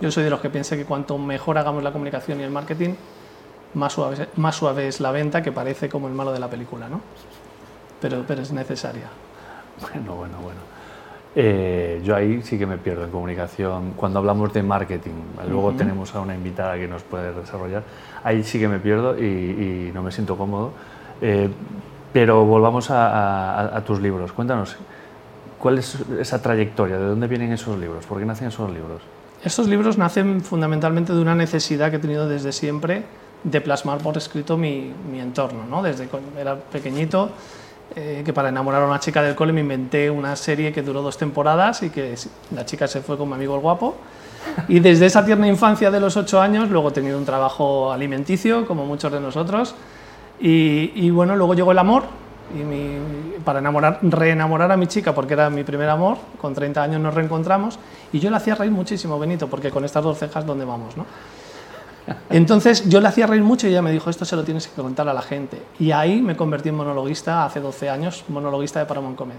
Yo 0.02 0.12
soy 0.12 0.24
de 0.24 0.30
los 0.30 0.40
que 0.40 0.50
piensa 0.50 0.76
que 0.76 0.86
cuanto 0.86 1.18
mejor 1.18 1.58
hagamos 1.58 1.84
la 1.84 1.92
comunicación 1.92 2.40
y 2.40 2.44
el 2.44 2.52
marketing, 2.52 2.96
más 3.74 3.94
suave, 3.94 4.28
más 4.36 4.56
suave 4.56 4.88
es 4.88 5.00
la 5.00 5.12
venta, 5.12 5.42
que 5.42 5.52
parece 5.52 5.90
como 5.90 6.08
el 6.08 6.14
malo 6.14 6.32
de 6.32 6.40
la 6.40 6.50
película, 6.50 6.88
¿no? 6.88 7.02
Pero, 8.02 8.24
pero 8.28 8.42
es 8.42 8.52
necesaria. 8.52 9.08
Bueno, 9.82 10.16
bueno, 10.16 10.38
bueno. 10.42 10.78
Eh, 11.40 12.02
yo 12.04 12.16
ahí 12.16 12.42
sí 12.42 12.58
que 12.58 12.66
me 12.66 12.78
pierdo 12.78 13.04
en 13.04 13.12
comunicación. 13.12 13.94
Cuando 13.96 14.18
hablamos 14.20 14.52
de 14.54 14.64
marketing, 14.64 15.12
luego 15.48 15.72
tenemos 15.74 16.16
a 16.16 16.22
una 16.22 16.34
invitada 16.34 16.76
que 16.78 16.88
nos 16.88 17.04
puede 17.04 17.32
desarrollar. 17.32 17.84
Ahí 18.24 18.44
sí 18.44 18.60
que 18.60 18.68
me 18.68 18.80
pierdo 18.80 19.16
y, 19.18 19.92
no 19.94 20.02
me 20.02 20.12
siento 20.12 20.36
cómodo. 20.36 20.72
Eh, 21.22 21.50
pero 22.12 22.44
volvamos 22.46 22.88
a, 22.90 23.84
tus 23.86 24.02
libros. 24.02 24.32
Cuéntanos, 24.34 24.78
¿cuál 25.60 25.78
es 25.78 26.00
esa 26.20 26.42
trayectoria? 26.42 26.98
¿De 26.98 27.06
dónde 27.06 27.28
vienen 27.28 27.52
esos 27.52 27.78
libros? 27.78 28.06
¿Por 28.08 28.18
qué 28.18 28.26
nacen 28.26 28.48
esos 28.48 28.72
libros? 28.72 29.02
Estos 29.44 29.68
libros 29.68 29.98
nacen 29.98 30.42
fundamentalmente 30.42 31.14
de 31.14 31.22
una 31.22 31.36
necesidad 31.36 31.92
que 31.92 31.98
he 31.98 32.00
tenido 32.00 32.28
desde 32.28 32.52
siempre 32.52 33.04
de 33.44 33.62
plasmar 33.62 34.00
por 34.00 34.18
escrito 34.18 34.58
mi, 34.58 34.92
entorno. 35.14 35.66
¿no? 35.70 35.84
Desde 35.84 36.08
que 36.08 36.18
era 36.40 36.56
pequeñito 36.56 37.30
eh, 37.96 38.24
que 38.26 38.34
para 38.34 38.50
enamorar 38.50 38.82
a 38.82 38.88
una 38.88 39.00
chica 39.00 39.22
del 39.22 39.36
cole 39.36 39.54
me 39.54 39.62
inventé 39.62 40.10
una 40.10 40.36
serie 40.36 40.74
que 40.74 40.82
duró 40.82 41.02
dos 41.02 41.18
temporadas 41.18 41.84
y 41.84 41.90
que 41.90 42.16
la 42.54 42.66
chica 42.66 42.88
se 42.88 43.02
fue 43.02 43.18
con 43.18 43.30
mi 43.30 43.36
amigo 43.36 43.56
el 43.56 43.62
guapo. 43.62 43.96
Y 44.68 44.80
desde 44.80 45.06
esa 45.06 45.24
tierna 45.24 45.48
infancia 45.48 45.92
de 45.92 46.00
los 46.00 46.18
ocho 46.18 46.42
años, 46.42 46.70
luego 46.70 46.90
he 46.90 46.92
tenido 46.92 47.18
un 47.18 47.26
trabajo 47.26 47.92
alimenticio, 47.92 48.66
como 48.66 48.86
muchos 48.86 49.12
de 49.12 49.20
nosotros, 49.20 49.76
y 50.40 51.10
bueno, 51.10 51.36
luego 51.36 51.54
llegó 51.54 51.72
el 51.72 51.80
amor, 51.80 52.04
y 52.54 52.64
mi- 52.64 53.38
para 53.44 53.60
enamorar, 53.60 54.00
reenamorar 54.02 54.72
a 54.72 54.78
mi 54.78 54.88
chica, 54.88 55.14
porque 55.14 55.34
era 55.34 55.50
mi 55.50 55.64
primer 55.64 55.90
amor, 55.90 56.18
con 56.40 56.54
30 56.54 56.82
años 56.84 57.02
nos 57.02 57.14
reencontramos, 57.14 57.80
y 58.12 58.20
yo 58.20 58.30
le 58.30 58.38
hacía 58.38 58.56
reír 58.56 58.72
muchísimo, 58.72 59.18
Benito, 59.20 59.48
porque 59.48 59.72
con 59.72 59.84
estas 59.86 60.04
dos 60.04 60.18
cejas, 60.18 60.46
¿dónde 60.46 60.66
vamos? 60.66 60.96
No? 60.98 61.06
Entonces 62.30 62.88
yo 62.90 63.02
le 63.02 63.08
hacía 63.08 63.28
reír 63.28 63.44
mucho 63.44 63.68
y 63.68 63.72
ella 63.72 63.82
me 63.82 63.92
dijo, 63.92 64.10
esto 64.10 64.26
se 64.26 64.36
lo 64.36 64.44
tienes 64.44 64.68
que 64.68 64.82
contar 64.82 65.08
a 65.10 65.14
la 65.14 65.22
gente. 65.22 65.62
Y 65.80 65.92
ahí 65.92 66.22
me 66.22 66.36
convertí 66.38 66.70
en 66.70 66.76
monologuista 66.76 67.44
hace 67.46 67.60
12 67.60 67.90
años, 67.90 68.24
monologuista 68.30 68.80
de 68.80 68.86
Paramount 68.86 69.18
Comedy. 69.18 69.38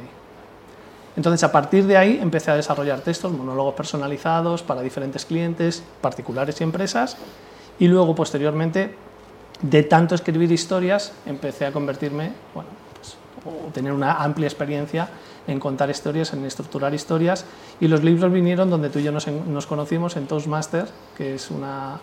Entonces 1.17 1.43
a 1.43 1.51
partir 1.51 1.85
de 1.87 1.97
ahí 1.97 2.19
empecé 2.23 2.51
a 2.51 2.55
desarrollar 2.57 3.01
textos, 3.01 3.33
monólogos 3.33 3.75
personalizados 3.75 4.63
para 4.63 4.83
diferentes 4.83 5.25
clientes, 5.25 5.83
particulares 6.01 6.61
y 6.61 6.65
empresas, 6.65 7.17
y 7.81 7.89
luego 7.89 8.15
posteriormente 8.15 8.95
de 9.63 9.83
tanto 9.83 10.15
escribir 10.15 10.53
historias 10.53 11.13
empecé 11.27 11.67
a 11.67 11.73
convertirme, 11.73 12.33
bueno, 12.55 12.69
o 13.45 13.71
tener 13.73 13.93
una 13.93 14.15
amplia 14.15 14.47
experiencia 14.47 15.09
en 15.47 15.59
contar 15.61 15.91
historias, 15.91 16.33
en 16.33 16.45
estructurar 16.45 16.95
historias, 16.95 17.45
y 17.81 17.89
los 17.89 18.05
libros 18.05 18.33
vinieron 18.33 18.71
donde 18.71 18.91
tú 18.91 18.99
y 18.99 19.05
yo 19.05 19.13
nos, 19.13 19.27
nos 19.27 19.67
conocimos 19.67 20.17
en 20.17 20.27
Toastmaster, 20.27 20.87
que 21.17 21.35
es 21.35 21.51
una, 21.51 22.01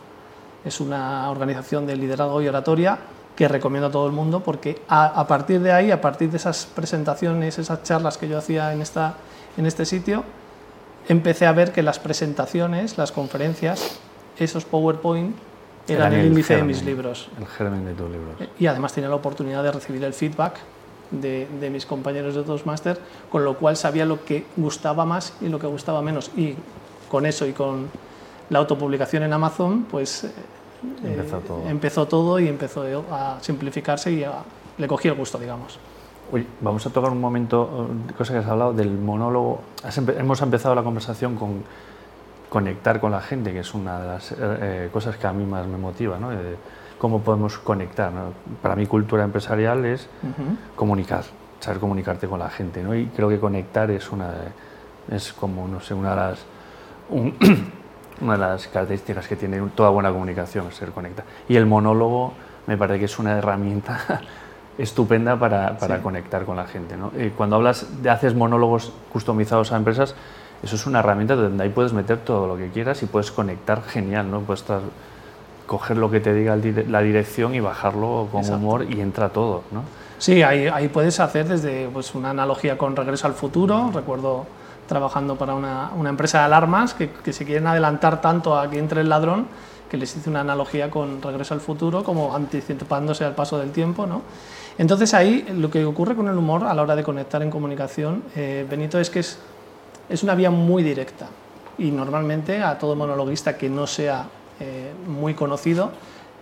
es 0.64 0.80
una 0.80 1.30
organización 1.30 1.86
de 1.86 1.96
liderazgo 1.96 2.42
y 2.42 2.48
oratoria 2.48 2.98
que 3.36 3.48
recomiendo 3.48 3.88
a 3.88 3.92
todo 3.92 4.08
el 4.08 4.14
mundo 4.14 4.40
porque 4.40 4.82
a, 4.88 5.20
a 5.20 5.28
partir 5.28 5.60
de 5.60 5.72
ahí, 5.72 5.92
a 5.92 6.02
partir 6.02 6.32
de 6.32 6.38
esas 6.38 6.66
presentaciones, 6.66 7.60
esas 7.60 7.84
charlas 7.84 8.18
que 8.18 8.28
yo 8.28 8.38
hacía 8.38 8.74
en, 8.74 8.82
esta, 8.82 9.16
en 9.58 9.66
este 9.66 9.86
sitio, 9.86 10.24
empecé 11.08 11.46
a 11.46 11.52
ver 11.52 11.72
que 11.72 11.84
las 11.84 12.00
presentaciones, 12.00 12.98
las 12.98 13.12
conferencias, 13.12 14.00
esos 14.38 14.66
PowerPoint 14.66 15.36
eran 15.88 16.14
el 16.14 16.28
índice 16.28 16.56
de 16.56 16.64
mis 16.64 16.84
libros. 16.84 17.30
El 17.38 17.46
germen 17.46 17.86
de 17.86 17.94
tus 17.94 18.10
libros. 18.10 18.36
Y 18.60 18.68
además 18.68 18.94
tenía 18.94 19.10
la 19.10 19.16
oportunidad 19.16 19.64
de 19.64 19.72
recibir 19.72 20.04
el 20.04 20.14
feedback 20.14 20.56
de, 21.12 21.48
de 21.60 21.70
mis 21.70 21.86
compañeros 21.86 22.36
de 22.36 22.44
Toastmaster, 22.44 23.00
con 23.32 23.44
lo 23.46 23.58
cual 23.58 23.76
sabía 23.78 24.06
lo 24.06 24.24
que 24.26 24.46
gustaba 24.58 25.06
más 25.06 25.34
y 25.42 25.48
lo 25.50 25.60
que 25.60 25.68
gustaba 25.68 26.02
menos. 26.02 26.32
Y 26.36 26.56
con 27.10 27.26
eso 27.26 27.46
y 27.46 27.54
con 27.54 27.88
la 28.50 28.60
autopublicación 28.60 29.24
en 29.24 29.34
Amazon, 29.34 29.86
pues 29.90 30.24
eh, 30.26 30.32
Empezó 31.04 31.38
todo. 31.40 31.68
empezó 31.68 32.08
todo 32.08 32.40
y 32.40 32.48
empezó 32.48 32.84
a 33.12 33.38
simplificarse 33.42 34.12
y 34.12 34.24
a- 34.24 34.44
le 34.78 34.88
cogí 34.88 35.08
el 35.08 35.16
gusto, 35.16 35.38
digamos. 35.40 35.80
Oye, 36.32 36.46
vamos 36.62 36.86
a 36.86 36.90
tocar 36.90 37.12
un 37.12 37.22
momento, 37.22 37.88
eh, 38.10 38.14
cosa 38.18 38.34
que 38.34 38.40
has 38.40 38.48
hablado 38.48 38.74
del 38.74 38.92
monólogo. 38.92 39.62
Empe- 39.84 40.20
hemos 40.20 40.42
empezado 40.42 40.76
la 40.76 40.84
conversación 40.84 41.36
con 41.36 41.64
conectar 42.50 43.00
con 43.00 43.12
la 43.12 43.22
gente, 43.22 43.52
que 43.52 43.60
es 43.60 43.74
una 43.74 44.00
de 44.00 44.08
las 44.08 44.32
eh, 44.32 44.36
eh, 44.40 44.90
cosas 44.92 45.18
que 45.18 45.28
a 45.28 45.34
mí 45.34 45.46
más 45.46 45.66
me 45.68 45.78
motiva, 45.78 46.18
¿no? 46.20 46.32
Eh, 46.32 46.56
cómo 46.98 47.22
podemos 47.22 47.58
conectar. 47.58 48.12
¿no? 48.12 48.34
Para 48.62 48.76
mí, 48.76 48.86
cultura 48.86 49.24
empresarial 49.24 49.86
es 49.86 50.08
comunicar, 50.76 51.24
saber 51.60 51.80
comunicarte 51.80 52.28
con 52.28 52.40
la 52.40 52.50
gente, 52.50 52.82
¿no? 52.84 52.96
Y 52.96 53.08
creo 53.08 53.30
que 53.30 53.40
conectar 53.40 53.90
es 53.92 54.12
una 54.12 54.30
de- 54.32 55.16
es 55.16 55.34
como, 55.34 55.68
no 55.68 55.80
sé, 55.82 55.94
una 55.94 56.12
de 56.12 56.16
las 56.16 56.46
un- 57.10 57.36
una 58.22 58.34
de 58.34 58.40
las 58.40 58.68
características 58.68 59.28
que 59.28 59.36
tiene 59.36 59.60
toda 59.76 59.90
buena 59.90 60.12
comunicación, 60.12 60.72
ser 60.72 60.92
conectar. 60.92 61.26
Y 61.50 61.56
el 61.58 61.66
monólogo 61.66 62.34
me 62.68 62.78
parece 62.78 63.00
que 63.00 63.06
es 63.06 63.20
una 63.20 63.38
herramienta 63.38 64.22
estupenda 64.78 65.38
para, 65.40 65.78
para 65.78 65.98
Sí. 65.98 66.02
conectar 66.04 66.46
con 66.46 66.56
la 66.58 66.66
gente, 66.66 66.98
¿no? 66.98 67.12
Y 67.18 67.30
cuando 67.30 67.56
hablas 67.58 68.02
de 68.02 68.10
haces 68.10 68.36
monólogos 68.36 68.92
customizados 69.14 69.72
a 69.72 69.78
empresas, 69.78 70.16
eso 70.64 70.76
es 70.76 70.86
una 70.88 71.00
herramienta 71.00 71.36
donde 71.36 71.64
ahí 71.64 71.70
puedes 71.70 71.94
meter 71.94 72.18
todo 72.20 72.48
lo 72.48 72.58
que 72.58 72.70
quieras 72.70 73.02
y 73.04 73.06
puedes 73.06 73.32
conectar 73.32 73.84
genial, 73.84 74.32
¿no? 74.32 74.40
Puedes 74.42 74.64
coger 75.66 75.98
lo 75.98 76.10
que 76.12 76.20
te 76.20 76.34
diga 76.34 76.56
dire- 76.58 76.86
la 76.88 77.02
dirección 77.02 77.56
y 77.56 77.60
bajarlo 77.60 78.28
con 78.32 78.42
Exacto. 78.42 78.60
humor 78.66 78.86
y 78.90 79.02
entra 79.02 79.30
todo, 79.30 79.64
¿no? 79.72 79.84
Sí, 80.18 80.44
ahí, 80.44 80.68
ahí 80.68 80.88
puedes 80.88 81.20
hacer 81.20 81.48
desde 81.48 81.90
pues, 81.90 82.16
una 82.16 82.30
analogía 82.30 82.78
con 82.78 82.96
Regreso 82.96 83.28
al 83.28 83.34
Futuro. 83.34 83.92
Recuerdo 83.94 84.46
trabajando 84.88 85.36
para 85.36 85.56
una, 85.56 85.92
una 85.98 86.10
empresa 86.10 86.40
de 86.40 86.46
alarmas 86.46 86.94
que, 86.94 87.10
que 87.10 87.34
se 87.34 87.44
quieren 87.46 87.68
adelantar 87.68 88.22
tanto 88.22 88.58
a 88.58 88.70
que 88.70 88.78
entre 88.80 89.02
el 89.02 89.10
ladrón 89.10 89.48
que 89.90 89.98
les 89.98 90.16
hice 90.16 90.30
una 90.30 90.42
analogía 90.42 90.90
con 90.90 91.22
Regreso 91.22 91.54
al 91.54 91.60
Futuro, 91.60 92.04
como 92.04 92.36
anticipándose 92.36 93.26
al 93.26 93.36
paso 93.36 93.58
del 93.58 93.72
tiempo. 93.72 94.06
¿no? 94.06 94.22
Entonces 94.78 95.14
ahí 95.14 95.46
lo 95.58 95.70
que 95.70 95.84
ocurre 95.86 96.16
con 96.16 96.28
el 96.28 96.38
humor 96.38 96.64
a 96.64 96.74
la 96.74 96.82
hora 96.82 96.96
de 96.96 97.04
conectar 97.04 97.42
en 97.42 97.50
comunicación, 97.52 98.24
eh, 98.36 98.66
Benito, 98.70 99.00
es 99.00 99.10
que 99.10 99.20
es, 99.20 99.38
es 100.08 100.24
una 100.24 100.36
vía 100.36 100.50
muy 100.52 100.82
directa. 100.84 101.28
Y 101.78 101.92
normalmente 101.92 102.62
a 102.64 102.78
todo 102.78 102.96
monologuista 102.96 103.58
que 103.58 103.70
no 103.70 103.86
sea 103.86 104.26
eh, 104.60 104.92
muy 105.08 105.34
conocido 105.34 105.92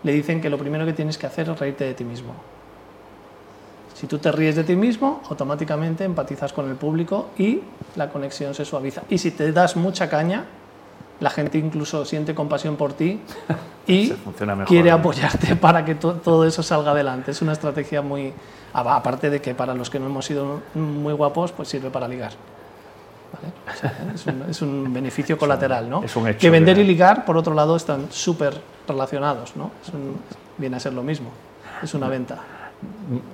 le 0.04 0.12
dicen 0.12 0.42
que 0.42 0.50
lo 0.50 0.58
primero 0.58 0.86
que 0.86 0.94
tienes 0.94 1.18
que 1.18 1.26
hacer 1.28 1.50
es 1.50 1.60
reírte 1.60 1.86
de 1.86 1.94
ti 1.94 2.04
mismo. 2.04 2.34
Si 3.96 4.08
tú 4.08 4.18
te 4.18 4.32
ríes 4.32 4.56
de 4.56 4.64
ti 4.64 4.76
mismo, 4.76 5.22
automáticamente 5.30 6.04
empatizas 6.04 6.52
con 6.52 6.70
el 6.70 6.76
público 6.76 7.30
y 7.38 7.62
la 7.96 8.10
conexión 8.10 8.54
se 8.54 8.66
suaviza. 8.66 9.04
Y 9.10 9.18
si 9.18 9.32
te 9.32 9.52
das 9.54 9.76
mucha 9.78 10.10
caña, 10.10 10.46
la 11.20 11.30
gente 11.30 11.58
incluso 11.58 12.04
siente 12.04 12.36
compasión 12.36 12.76
por 12.76 12.94
ti 12.94 13.22
y 13.88 14.08
mejor, 14.56 14.68
quiere 14.68 14.92
apoyarte 14.92 15.56
para 15.62 15.86
que 15.86 15.96
to- 15.96 16.16
todo 16.16 16.46
eso 16.46 16.64
salga 16.64 16.92
adelante. 16.92 17.32
Es 17.32 17.42
una 17.42 17.54
estrategia 17.54 18.02
muy... 18.02 18.34
Aparte 18.74 19.30
de 19.30 19.40
que 19.40 19.54
para 19.54 19.76
los 19.76 19.90
que 19.92 20.00
no 20.00 20.08
hemos 20.08 20.26
sido 20.26 20.62
muy 20.74 21.14
guapos, 21.14 21.52
pues 21.52 21.70
sirve 21.70 21.92
para 21.92 22.08
ligar. 22.08 22.32
¿Vale? 23.34 23.54
O 23.74 23.78
sea, 23.80 24.12
es, 24.14 24.26
un, 24.28 24.44
es 24.50 24.62
un 24.62 24.94
beneficio 24.94 25.38
colateral, 25.38 25.90
¿no? 25.90 26.04
es 26.04 26.16
un 26.16 26.28
hecho 26.28 26.40
que 26.40 26.50
vender 26.50 26.78
y 26.78 26.84
ligar, 26.84 27.26
por 27.26 27.36
otro 27.38 27.54
lado, 27.54 27.76
están 27.76 28.08
súper 28.12 28.54
relacionados, 28.88 29.56
¿no? 29.56 29.72
Es 29.86 29.90
un- 29.94 30.18
viene 30.58 30.78
a 30.78 30.80
ser 30.80 30.94
lo 30.94 31.02
mismo. 31.04 31.30
Es 31.82 31.94
una 31.94 32.08
venta. 32.08 32.38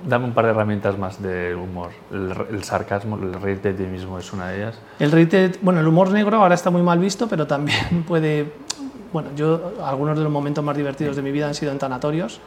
Dame 0.06 0.24
un 0.26 0.32
par 0.32 0.44
de 0.46 0.52
herramientas 0.52 0.96
más 0.96 1.20
de 1.20 1.54
humor. 1.54 1.90
El, 2.12 2.32
el 2.50 2.64
sarcasmo, 2.64 3.16
el 3.16 3.34
reírte 3.34 3.72
de 3.72 3.84
ti 3.84 3.90
mismo 3.90 4.18
es 4.18 4.32
una 4.32 4.48
de 4.48 4.56
ellas. 4.58 4.78
El 4.98 5.10
reírte- 5.12 5.58
bueno, 5.60 5.80
el 5.80 5.86
humor 5.88 6.10
negro 6.10 6.36
ahora 6.40 6.54
está 6.54 6.70
muy 6.70 6.82
mal 6.82 6.98
visto, 6.98 7.26
pero 7.28 7.46
también 7.46 8.04
puede, 8.08 8.52
bueno, 9.12 9.30
yo 9.36 9.72
algunos 9.84 10.16
de 10.16 10.24
los 10.24 10.32
momentos 10.32 10.64
más 10.64 10.76
divertidos 10.76 11.16
de 11.16 11.22
mi 11.22 11.32
vida 11.32 11.46
han 11.48 11.54
sido 11.54 11.72
en 11.72 11.78
tanatorios, 11.78 12.40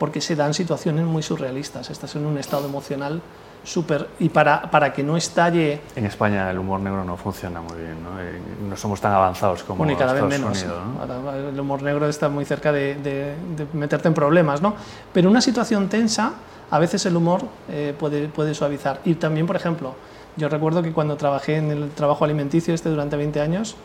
porque 0.00 0.22
se 0.22 0.34
dan 0.34 0.54
situaciones 0.54 1.04
muy 1.04 1.22
surrealistas. 1.22 1.90
Estás 1.90 2.16
en 2.16 2.24
un 2.24 2.38
estado 2.38 2.66
emocional 2.66 3.20
súper 3.62 4.08
y 4.18 4.30
para, 4.30 4.62
para 4.70 4.90
que 4.94 5.02
no 5.02 5.18
estalle, 5.18 5.78
En 5.94 6.06
España 6.06 6.50
el 6.50 6.58
humor 6.58 6.80
negro 6.80 7.04
no 7.04 7.18
funciona 7.18 7.60
muy 7.60 7.76
bien, 7.76 8.02
¿no? 8.02 8.18
Eh, 8.18 8.40
no 8.66 8.74
somos 8.78 8.98
tan 9.02 9.12
avanzados 9.12 9.62
como 9.62 9.76
bueno, 9.78 9.92
y 9.92 9.96
cada 9.96 10.14
vez 10.14 10.24
menos. 10.24 10.56
Unidos, 10.62 10.82
¿no? 10.86 11.00
Ahora 11.02 11.36
El 11.50 11.60
humor 11.60 11.82
negro 11.82 12.08
está 12.08 12.30
muy 12.30 12.46
cerca 12.46 12.72
de, 12.72 12.94
de- 12.94 13.34
de 13.58 13.66
meterte 13.74 14.08
en 14.08 14.14
problemas, 14.14 14.62
¿no? 14.62 14.74
Pero 15.12 15.28
una 15.28 15.42
situación 15.42 15.90
tensa, 15.90 16.32
a 16.70 16.78
veces 16.78 17.04
el 17.04 17.14
humor 17.16 17.42
eh, 17.68 17.94
puede, 17.98 18.28
puede 18.28 18.54
suavizar. 18.54 19.00
Y 19.04 19.16
también, 19.16 19.46
por 19.46 19.56
ejemplo, 19.56 19.94
yo 20.38 20.48
recuerdo 20.48 20.82
que 20.82 20.92
cuando 20.92 21.16
trabajé 21.18 21.56
en 21.58 21.70
el 21.70 21.90
trabajo 21.90 22.24
alimenticio 22.24 22.72
este 22.72 22.88
durante 22.88 23.16
20 23.18 23.38
años, 23.42 23.76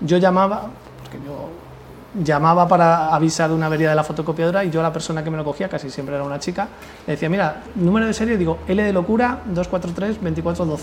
yo 0.00 0.16
llamaba, 0.16 0.62
porque 1.04 1.18
yo 1.24 1.50
llamaba 2.22 2.68
para 2.68 3.14
avisar 3.14 3.48
de 3.48 3.54
una 3.56 3.66
avería 3.66 3.90
de 3.90 3.94
la 3.96 4.04
fotocopiadora 4.04 4.64
y 4.64 4.70
yo 4.70 4.80
a 4.80 4.82
la 4.84 4.92
persona 4.92 5.24
que 5.24 5.30
me 5.30 5.36
lo 5.36 5.44
cogía, 5.44 5.68
casi 5.68 5.90
siempre 5.90 6.14
era 6.14 6.24
una 6.24 6.38
chica, 6.38 6.68
le 7.06 7.14
decía, 7.14 7.28
mira, 7.28 7.62
número 7.74 8.06
de 8.06 8.12
serie, 8.14 8.36
digo, 8.36 8.58
L 8.68 8.82
de 8.82 8.92
locura 8.92 9.40
243-2412. 9.52 10.78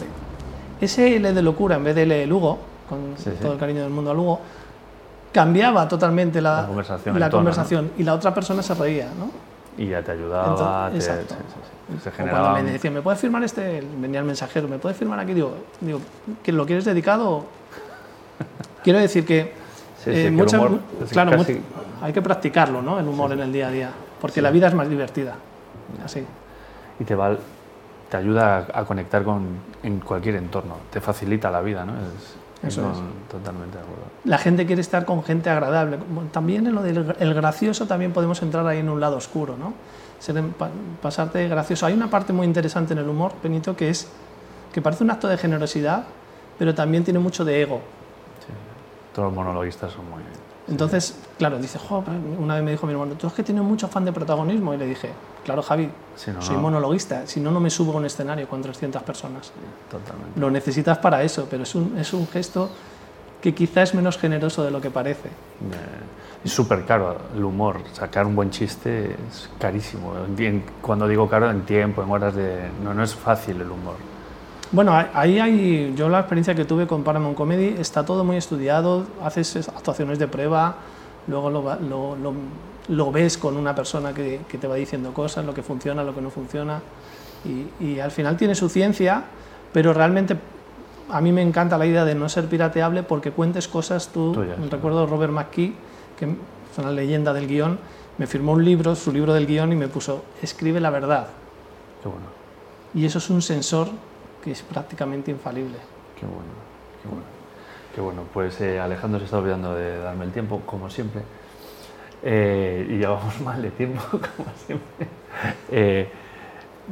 Ese 0.81 1.15
L 1.15 1.31
de 1.33 1.41
locura 1.41 1.75
en 1.75 1.83
vez 1.83 1.95
de 1.95 2.03
L 2.03 2.15
de 2.15 2.25
Lugo, 2.25 2.57
con 2.89 3.15
Sí, 3.17 3.25
sí. 3.31 3.38
todo 3.41 3.53
el 3.53 3.59
cariño 3.59 3.81
del 3.81 3.91
mundo 3.91 4.11
a 4.11 4.13
Lugo, 4.13 4.39
cambiaba 5.31 5.88
totalmente 5.88 6.41
la, 6.41 6.61
La 6.61 6.67
conversación, 6.67 7.19
la 7.19 7.25
el 7.27 7.31
tono, 7.31 7.39
conversación 7.43 7.91
y 7.97 8.03
la 8.03 8.13
otra 8.15 8.33
persona 8.33 8.61
se 8.61 8.73
reía, 8.73 9.07
¿no? 9.17 9.29
Y 9.77 9.88
ya 9.88 10.01
te 10.03 10.11
ayudaba, 10.11 10.89
Entonces, 10.91 11.05
te- 11.05 11.13
exacto. 11.13 11.35
se 12.03 12.11
generaba... 12.11 12.50
cuando 12.51 12.65
me 12.67 12.71
decían, 12.73 12.93
¿me 12.93 13.01
puedes 13.01 13.21
firmar 13.21 13.41
este? 13.43 13.81
Venía 13.97 14.19
el 14.19 14.25
mensajero, 14.25 14.67
¿me 14.67 14.77
puedes 14.79 14.97
firmar 14.97 15.19
aquí? 15.19 15.33
Digo, 15.33 15.53
digo 15.79 16.00
¿que 16.43 16.51
¿lo 16.51 16.65
quieres 16.65 16.83
dedicado? 16.83 17.45
Quiero 18.83 19.00
decir 19.00 19.25
que, 19.25 19.53
Sí, 20.03 20.12
sí, 20.12 20.20
eh, 20.22 20.29
humor 20.29 20.79
claro, 21.12 21.31
casi- 21.31 21.62
hay 22.01 22.13
que 22.13 22.22
practicarlo, 22.22 22.81
¿no? 22.81 23.00
El 23.00 23.08
humor 23.08 23.31
en 23.34 23.39
el 23.41 23.53
día 23.53 23.67
a 23.67 23.72
día, 23.72 23.89
porque 24.20 24.41
la 24.41 24.50
vida 24.51 24.67
es 24.67 24.74
más 24.74 24.89
divertida. 24.89 25.36
Así. 26.03 26.24
Y 27.00 27.03
te, 27.03 27.15
va, 27.15 27.36
te 28.10 28.17
ayuda 28.17 28.67
a, 28.74 28.79
a 28.79 28.86
conectar 28.86 29.24
con, 29.24 29.46
en 29.84 30.00
cualquier 30.00 30.36
entorno, 30.36 30.77
te 30.91 31.01
facilita 31.01 31.51
la 31.51 31.62
vida, 31.62 31.86
¿no? 31.86 31.93
Es, 31.93 32.67
Eso 32.67 32.81
no, 32.81 32.91
es. 32.91 32.98
Totalmente 33.29 33.77
de 33.77 33.84
acuerdo. 33.84 34.03
La 34.25 34.38
gente 34.38 34.65
quiere 34.65 34.81
estar 34.81 35.05
con 35.05 35.24
gente 35.24 35.50
agradable. 35.50 35.98
También 36.31 36.65
en 36.67 36.75
lo 36.75 36.81
del 36.84 37.15
el 37.20 37.34
gracioso 37.34 37.86
también 37.88 38.12
podemos 38.12 38.41
entrar 38.41 38.65
ahí 38.67 38.79
en 38.79 38.89
un 38.89 39.00
lado 39.00 39.17
oscuro, 39.17 39.55
¿no? 39.58 39.74
Ser 40.20 40.41
pasarte 41.01 41.48
gracioso. 41.48 41.86
Hay 41.88 41.93
una 41.93 42.08
parte 42.10 42.34
muy 42.34 42.46
interesante 42.46 42.93
en 42.93 43.00
el 43.00 43.10
humor, 43.10 43.34
Benito, 43.41 43.75
que 43.75 43.89
es 43.89 44.08
que 44.72 44.81
parece 44.81 45.03
un 45.03 45.10
acto 45.12 45.27
de 45.27 45.38
generosidad, 45.38 46.03
pero 46.60 46.74
también 46.75 47.03
tiene 47.03 47.20
mucho 47.20 47.43
de 47.46 47.62
ego. 47.63 47.81
Todos 49.13 49.27
los 49.27 49.35
monologuistas 49.35 49.91
son 49.91 50.09
muy... 50.09 50.21
Entonces, 50.67 51.17
claro, 51.37 51.57
dice, 51.57 51.79
"Jo, 51.79 52.03
una 52.39 52.55
vez 52.55 52.63
me 52.63 52.71
dijo 52.71 52.85
mi 52.85 52.93
hermano, 52.93 53.15
tú 53.15 53.27
es 53.27 53.33
que 53.33 53.43
tienes 53.43 53.63
mucho 53.63 53.87
afán 53.87 54.05
de 54.05 54.13
protagonismo. 54.13 54.73
Y 54.73 54.77
le 54.77 54.85
dije, 54.85 55.09
claro, 55.43 55.61
Javi, 55.63 55.89
no, 56.33 56.41
soy 56.41 56.55
no. 56.55 56.61
monologuista, 56.61 57.25
si 57.27 57.39
no, 57.39 57.51
no 57.51 57.59
me 57.59 57.69
subo 57.69 57.93
a 57.93 57.95
un 57.97 58.05
escenario 58.05 58.47
con 58.47 58.61
300 58.61 59.01
personas. 59.03 59.51
Totalmente. 59.89 60.39
Lo 60.39 60.49
necesitas 60.49 60.97
para 60.99 61.23
eso, 61.23 61.47
pero 61.49 61.63
es 61.63 61.75
un, 61.75 61.97
es 61.97 62.13
un 62.13 62.27
gesto 62.27 62.69
que 63.41 63.53
quizá 63.55 63.81
es 63.81 63.95
menos 63.95 64.17
generoso 64.19 64.63
de 64.63 64.71
lo 64.71 64.79
que 64.79 64.91
parece. 64.91 65.27
Eh, 65.29 66.43
es 66.45 66.53
súper 66.53 66.85
caro 66.85 67.17
el 67.35 67.43
humor, 67.43 67.77
sacar 67.91 68.25
un 68.27 68.35
buen 68.35 68.51
chiste 68.51 69.15
es 69.29 69.49
carísimo. 69.59 70.13
Cuando 70.81 71.07
digo 71.07 71.27
caro, 71.27 71.49
en 71.49 71.63
tiempo, 71.65 72.03
en 72.03 72.11
horas 72.11 72.35
de... 72.35 72.69
No, 72.83 72.93
no 72.93 73.03
es 73.03 73.15
fácil 73.15 73.59
el 73.59 73.69
humor. 73.71 73.95
Bueno, 74.71 74.93
ahí 75.13 75.37
hay, 75.39 75.93
yo 75.97 76.07
la 76.07 76.19
experiencia 76.19 76.55
que 76.55 76.63
tuve 76.63 76.87
con 76.87 77.03
Paramount 77.03 77.35
Comedy, 77.35 77.75
está 77.77 78.05
todo 78.05 78.23
muy 78.23 78.37
estudiado, 78.37 79.05
haces 79.21 79.67
actuaciones 79.67 80.17
de 80.17 80.29
prueba, 80.29 80.75
luego 81.27 81.49
lo, 81.49 82.35
lo, 82.87 83.11
ves 83.11 83.37
con 83.37 83.57
una 83.57 83.75
persona 83.75 84.13
que, 84.13 84.39
que, 84.47 84.57
te 84.57 84.67
va 84.67 84.75
diciendo 84.75 85.13
cosas, 85.13 85.45
lo 85.45 85.53
que 85.53 85.61
funciona, 85.61 86.05
lo 86.05 86.15
que 86.15 86.21
no 86.21 86.29
funciona, 86.29 86.81
y, 87.43 87.85
y 87.85 87.99
al 87.99 88.11
final 88.11 88.37
tiene 88.37 88.55
su 88.55 88.69
ciencia, 88.69 89.25
pero 89.73 89.93
realmente 89.93 90.37
a 91.09 91.19
mí 91.19 91.33
me 91.33 91.41
encanta 91.41 91.77
la 91.77 91.85
idea 91.85 92.05
de 92.05 92.15
no 92.15 92.29
ser 92.29 92.47
pirateable 92.47 93.03
porque 93.03 93.31
cuentes 93.31 93.67
cosas 93.67 94.07
tú. 94.13 94.33
recuerdo 94.69 95.05
Robert 95.05 95.33
McKee, 95.33 95.73
que 96.17 96.25
es 96.25 96.77
una 96.77 96.91
leyenda 96.91 97.33
del 97.33 97.47
guion, 97.47 97.77
me 98.17 98.25
firmó 98.25 98.53
un 98.53 98.63
libro, 98.63 98.95
su 98.95 99.11
libro 99.11 99.33
del 99.33 99.47
guion, 99.47 99.73
y 99.73 99.75
me 99.75 99.89
puso, 99.89 100.23
escribe 100.41 100.79
la 100.79 100.91
verdad. 100.91 101.27
Qué 102.01 102.07
bueno. 102.07 102.27
Y 102.93 103.05
eso 103.05 103.17
es 103.17 103.29
un 103.29 103.41
sensor 103.41 103.89
que 104.41 104.51
es 104.51 104.62
prácticamente 104.62 105.31
infalible. 105.31 105.77
Qué 106.19 106.25
bueno, 106.25 106.51
qué 107.01 107.07
bueno. 107.07 107.24
Qué 107.93 108.01
bueno, 108.01 108.24
pues 108.33 108.62
eh, 108.62 108.79
Alejandro 108.79 109.19
se 109.19 109.25
está 109.25 109.38
olvidando 109.38 109.75
de 109.75 109.98
darme 110.00 110.25
el 110.25 110.31
tiempo, 110.31 110.62
como 110.65 110.89
siempre. 110.89 111.21
Eh, 112.24 112.88
y 112.89 112.98
llevamos 112.98 113.39
mal 113.45 113.62
de 113.62 113.71
tiempo, 113.71 114.01
como 114.12 114.50
siempre. 114.65 115.07
Eh, 115.69 116.10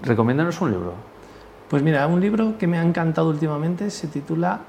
recomiéndanos 0.01 0.59
un 0.61 0.71
libro. 0.71 0.93
Pues 1.69 1.83
mira, 1.83 2.05
un 2.07 2.19
libro 2.19 2.57
que 2.57 2.67
me 2.67 2.79
ha 2.79 2.83
encantado 2.83 3.29
últimamente 3.29 3.91
se 3.91 4.07
titula 4.07 4.61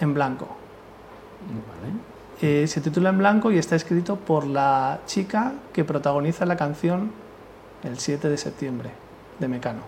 En 0.00 0.14
Blanco. 0.14 0.48
Eh, 2.40 2.66
se 2.68 2.80
titula 2.80 3.10
En 3.10 3.18
Blanco 3.18 3.50
y 3.50 3.58
está 3.58 3.74
escrito 3.74 4.16
por 4.16 4.46
la 4.46 5.00
chica 5.06 5.54
que 5.72 5.84
protagoniza 5.84 6.46
la 6.46 6.56
canción 6.56 7.10
El 7.82 7.98
7 7.98 8.28
de 8.28 8.36
septiembre 8.36 8.90
de 9.40 9.48
Mecano. 9.48 9.82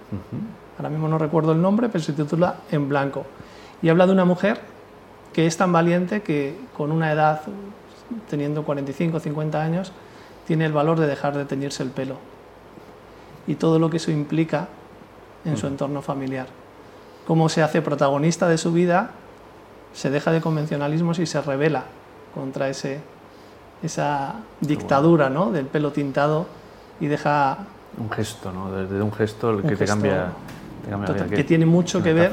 Ahora 0.77 0.91
mismo 0.91 1.09
no 1.09 1.19
recuerdo 1.19 1.53
el 1.53 1.63
nombre, 1.63 1.89
pero 1.89 2.03
se 2.03 2.13
titula 2.13 2.57
En 2.71 2.89
Blanco. 2.89 3.25
Y 3.83 3.89
habla 3.89 4.07
de 4.07 4.13
una 4.13 4.25
mujer 4.25 4.61
que 5.33 5.47
es 5.47 5.57
tan 5.57 5.73
valiente 5.73 6.23
que 6.23 6.57
con 6.77 6.93
una 6.93 7.13
edad, 7.13 7.43
teniendo 8.31 8.65
45 8.65 9.17
o 9.17 9.21
50 9.21 9.63
años, 9.63 9.93
tiene 10.47 10.67
el 10.67 10.73
valor 10.73 10.99
de 10.99 11.07
dejar 11.07 11.37
de 11.37 11.45
teñirse 11.45 11.83
el 11.83 11.91
pelo. 11.91 12.17
Y 13.47 13.57
todo 13.57 13.79
lo 13.79 13.91
que 13.91 13.99
eso 13.99 14.11
implica 14.11 14.69
en 15.45 15.57
su 15.57 15.67
entorno 15.67 16.03
familiar. 16.03 16.47
Cómo 17.27 17.49
se 17.49 17.63
hace 17.63 17.83
protagonista 17.83 18.49
de 18.49 18.59
su 18.59 18.73
vida, 18.73 19.11
se 19.93 20.11
deja 20.11 20.33
de 20.33 20.41
convencionalismos 20.41 21.19
y 21.19 21.27
se 21.27 21.41
revela 21.41 21.85
contra 22.35 22.69
ese, 22.69 23.01
esa 23.83 24.37
dictadura 24.61 25.31
¿no? 25.31 25.51
del 25.51 25.67
pelo 25.67 25.93
tintado 25.93 26.47
y 27.01 27.07
deja... 27.07 27.59
Un 27.99 28.11
gesto, 28.11 28.53
¿no? 28.53 28.73
Desde 28.73 29.01
un 29.03 29.13
gesto 29.13 29.51
el 29.51 29.63
que 29.63 29.77
te 29.77 29.85
cambia... 29.85 30.33
que, 31.31 31.45
tiene 31.45 31.67
mucho 31.67 32.03
que 32.03 32.13
ver 32.13 32.33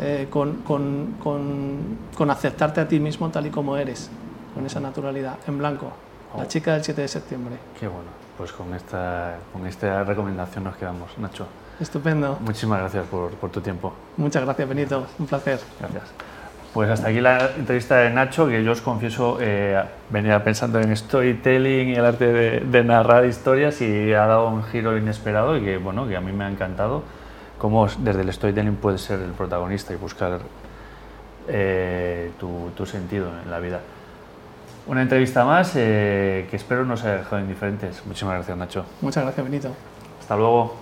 eh, 0.00 0.26
con, 0.30 0.62
con, 0.62 1.14
con, 1.22 2.30
aceptarte 2.30 2.80
a 2.80 2.88
ti 2.88 2.98
mismo 2.98 3.28
tal 3.30 3.46
y 3.46 3.50
como 3.50 3.76
eres, 3.76 4.10
con 4.54 4.66
esa 4.66 4.80
naturalidad, 4.80 5.38
en 5.46 5.58
blanco. 5.58 5.92
La 6.36 6.44
oh. 6.44 6.46
chica 6.46 6.74
del 6.74 6.82
7 6.82 7.02
de 7.02 7.08
septiembre. 7.08 7.56
Qué 7.78 7.86
bueno. 7.86 8.24
Pues 8.36 8.50
con 8.50 8.74
esta, 8.74 9.36
con 9.52 9.66
esta 9.66 10.02
recomendación 10.02 10.64
nos 10.64 10.76
quedamos, 10.76 11.16
Nacho. 11.18 11.46
Estupendo. 11.78 12.38
Muchísimas 12.40 12.80
gracias 12.80 13.06
por, 13.06 13.30
tu 13.50 13.60
tiempo. 13.60 13.92
Muchas 14.16 14.44
gracias, 14.44 14.68
Benito. 14.68 15.06
Un 15.18 15.26
placer. 15.26 15.60
Gracias. 15.78 16.04
Pues 16.72 16.90
hasta 16.90 17.08
aquí 17.08 17.20
la 17.20 17.50
entrevista 17.56 17.98
de 17.98 18.10
Nacho, 18.10 18.48
que 18.48 18.64
yo 18.64 18.72
os 18.72 18.80
confieso, 18.80 19.38
eh, 19.40 19.80
venía 20.10 20.42
pensando 20.42 20.80
en 20.80 20.96
storytelling 20.96 21.90
y 21.90 21.94
el 21.94 22.04
arte 22.04 22.60
de, 22.60 22.84
narrar 22.84 23.24
historias 23.26 23.80
y 23.80 24.12
ha 24.12 24.26
dado 24.26 24.48
un 24.48 24.64
giro 24.64 24.98
inesperado 24.98 25.56
y 25.56 25.62
que, 25.62 25.76
bueno, 25.78 26.08
que 26.08 26.16
a 26.16 26.20
mí 26.20 26.32
me 26.32 26.44
ha 26.44 26.50
encantado 26.50 27.04
cómo 27.58 27.86
desde 27.98 28.22
el 28.22 28.32
storytelling 28.32 28.76
puedes 28.76 29.00
ser 29.00 29.20
el 29.20 29.32
protagonista 29.32 29.92
y 29.92 29.96
buscar 29.96 30.40
eh, 31.48 32.30
tu, 32.38 32.86
sentido 32.86 33.28
en 33.42 33.50
la 33.50 33.58
vida. 33.58 33.80
Una 34.86 35.02
entrevista 35.02 35.44
más 35.44 35.72
eh, 35.76 36.46
que 36.50 36.56
espero 36.56 36.84
no 36.84 36.94
os 36.94 37.02
haya 37.04 37.18
dejado 37.18 37.40
indiferentes. 37.40 38.02
Muchísimas 38.06 38.34
gracias, 38.36 38.56
Nacho. 38.56 38.84
Muchas 39.00 39.24
gracias, 39.24 39.44
Benito. 39.44 39.70
Hasta 40.20 40.36
luego. 40.36 40.74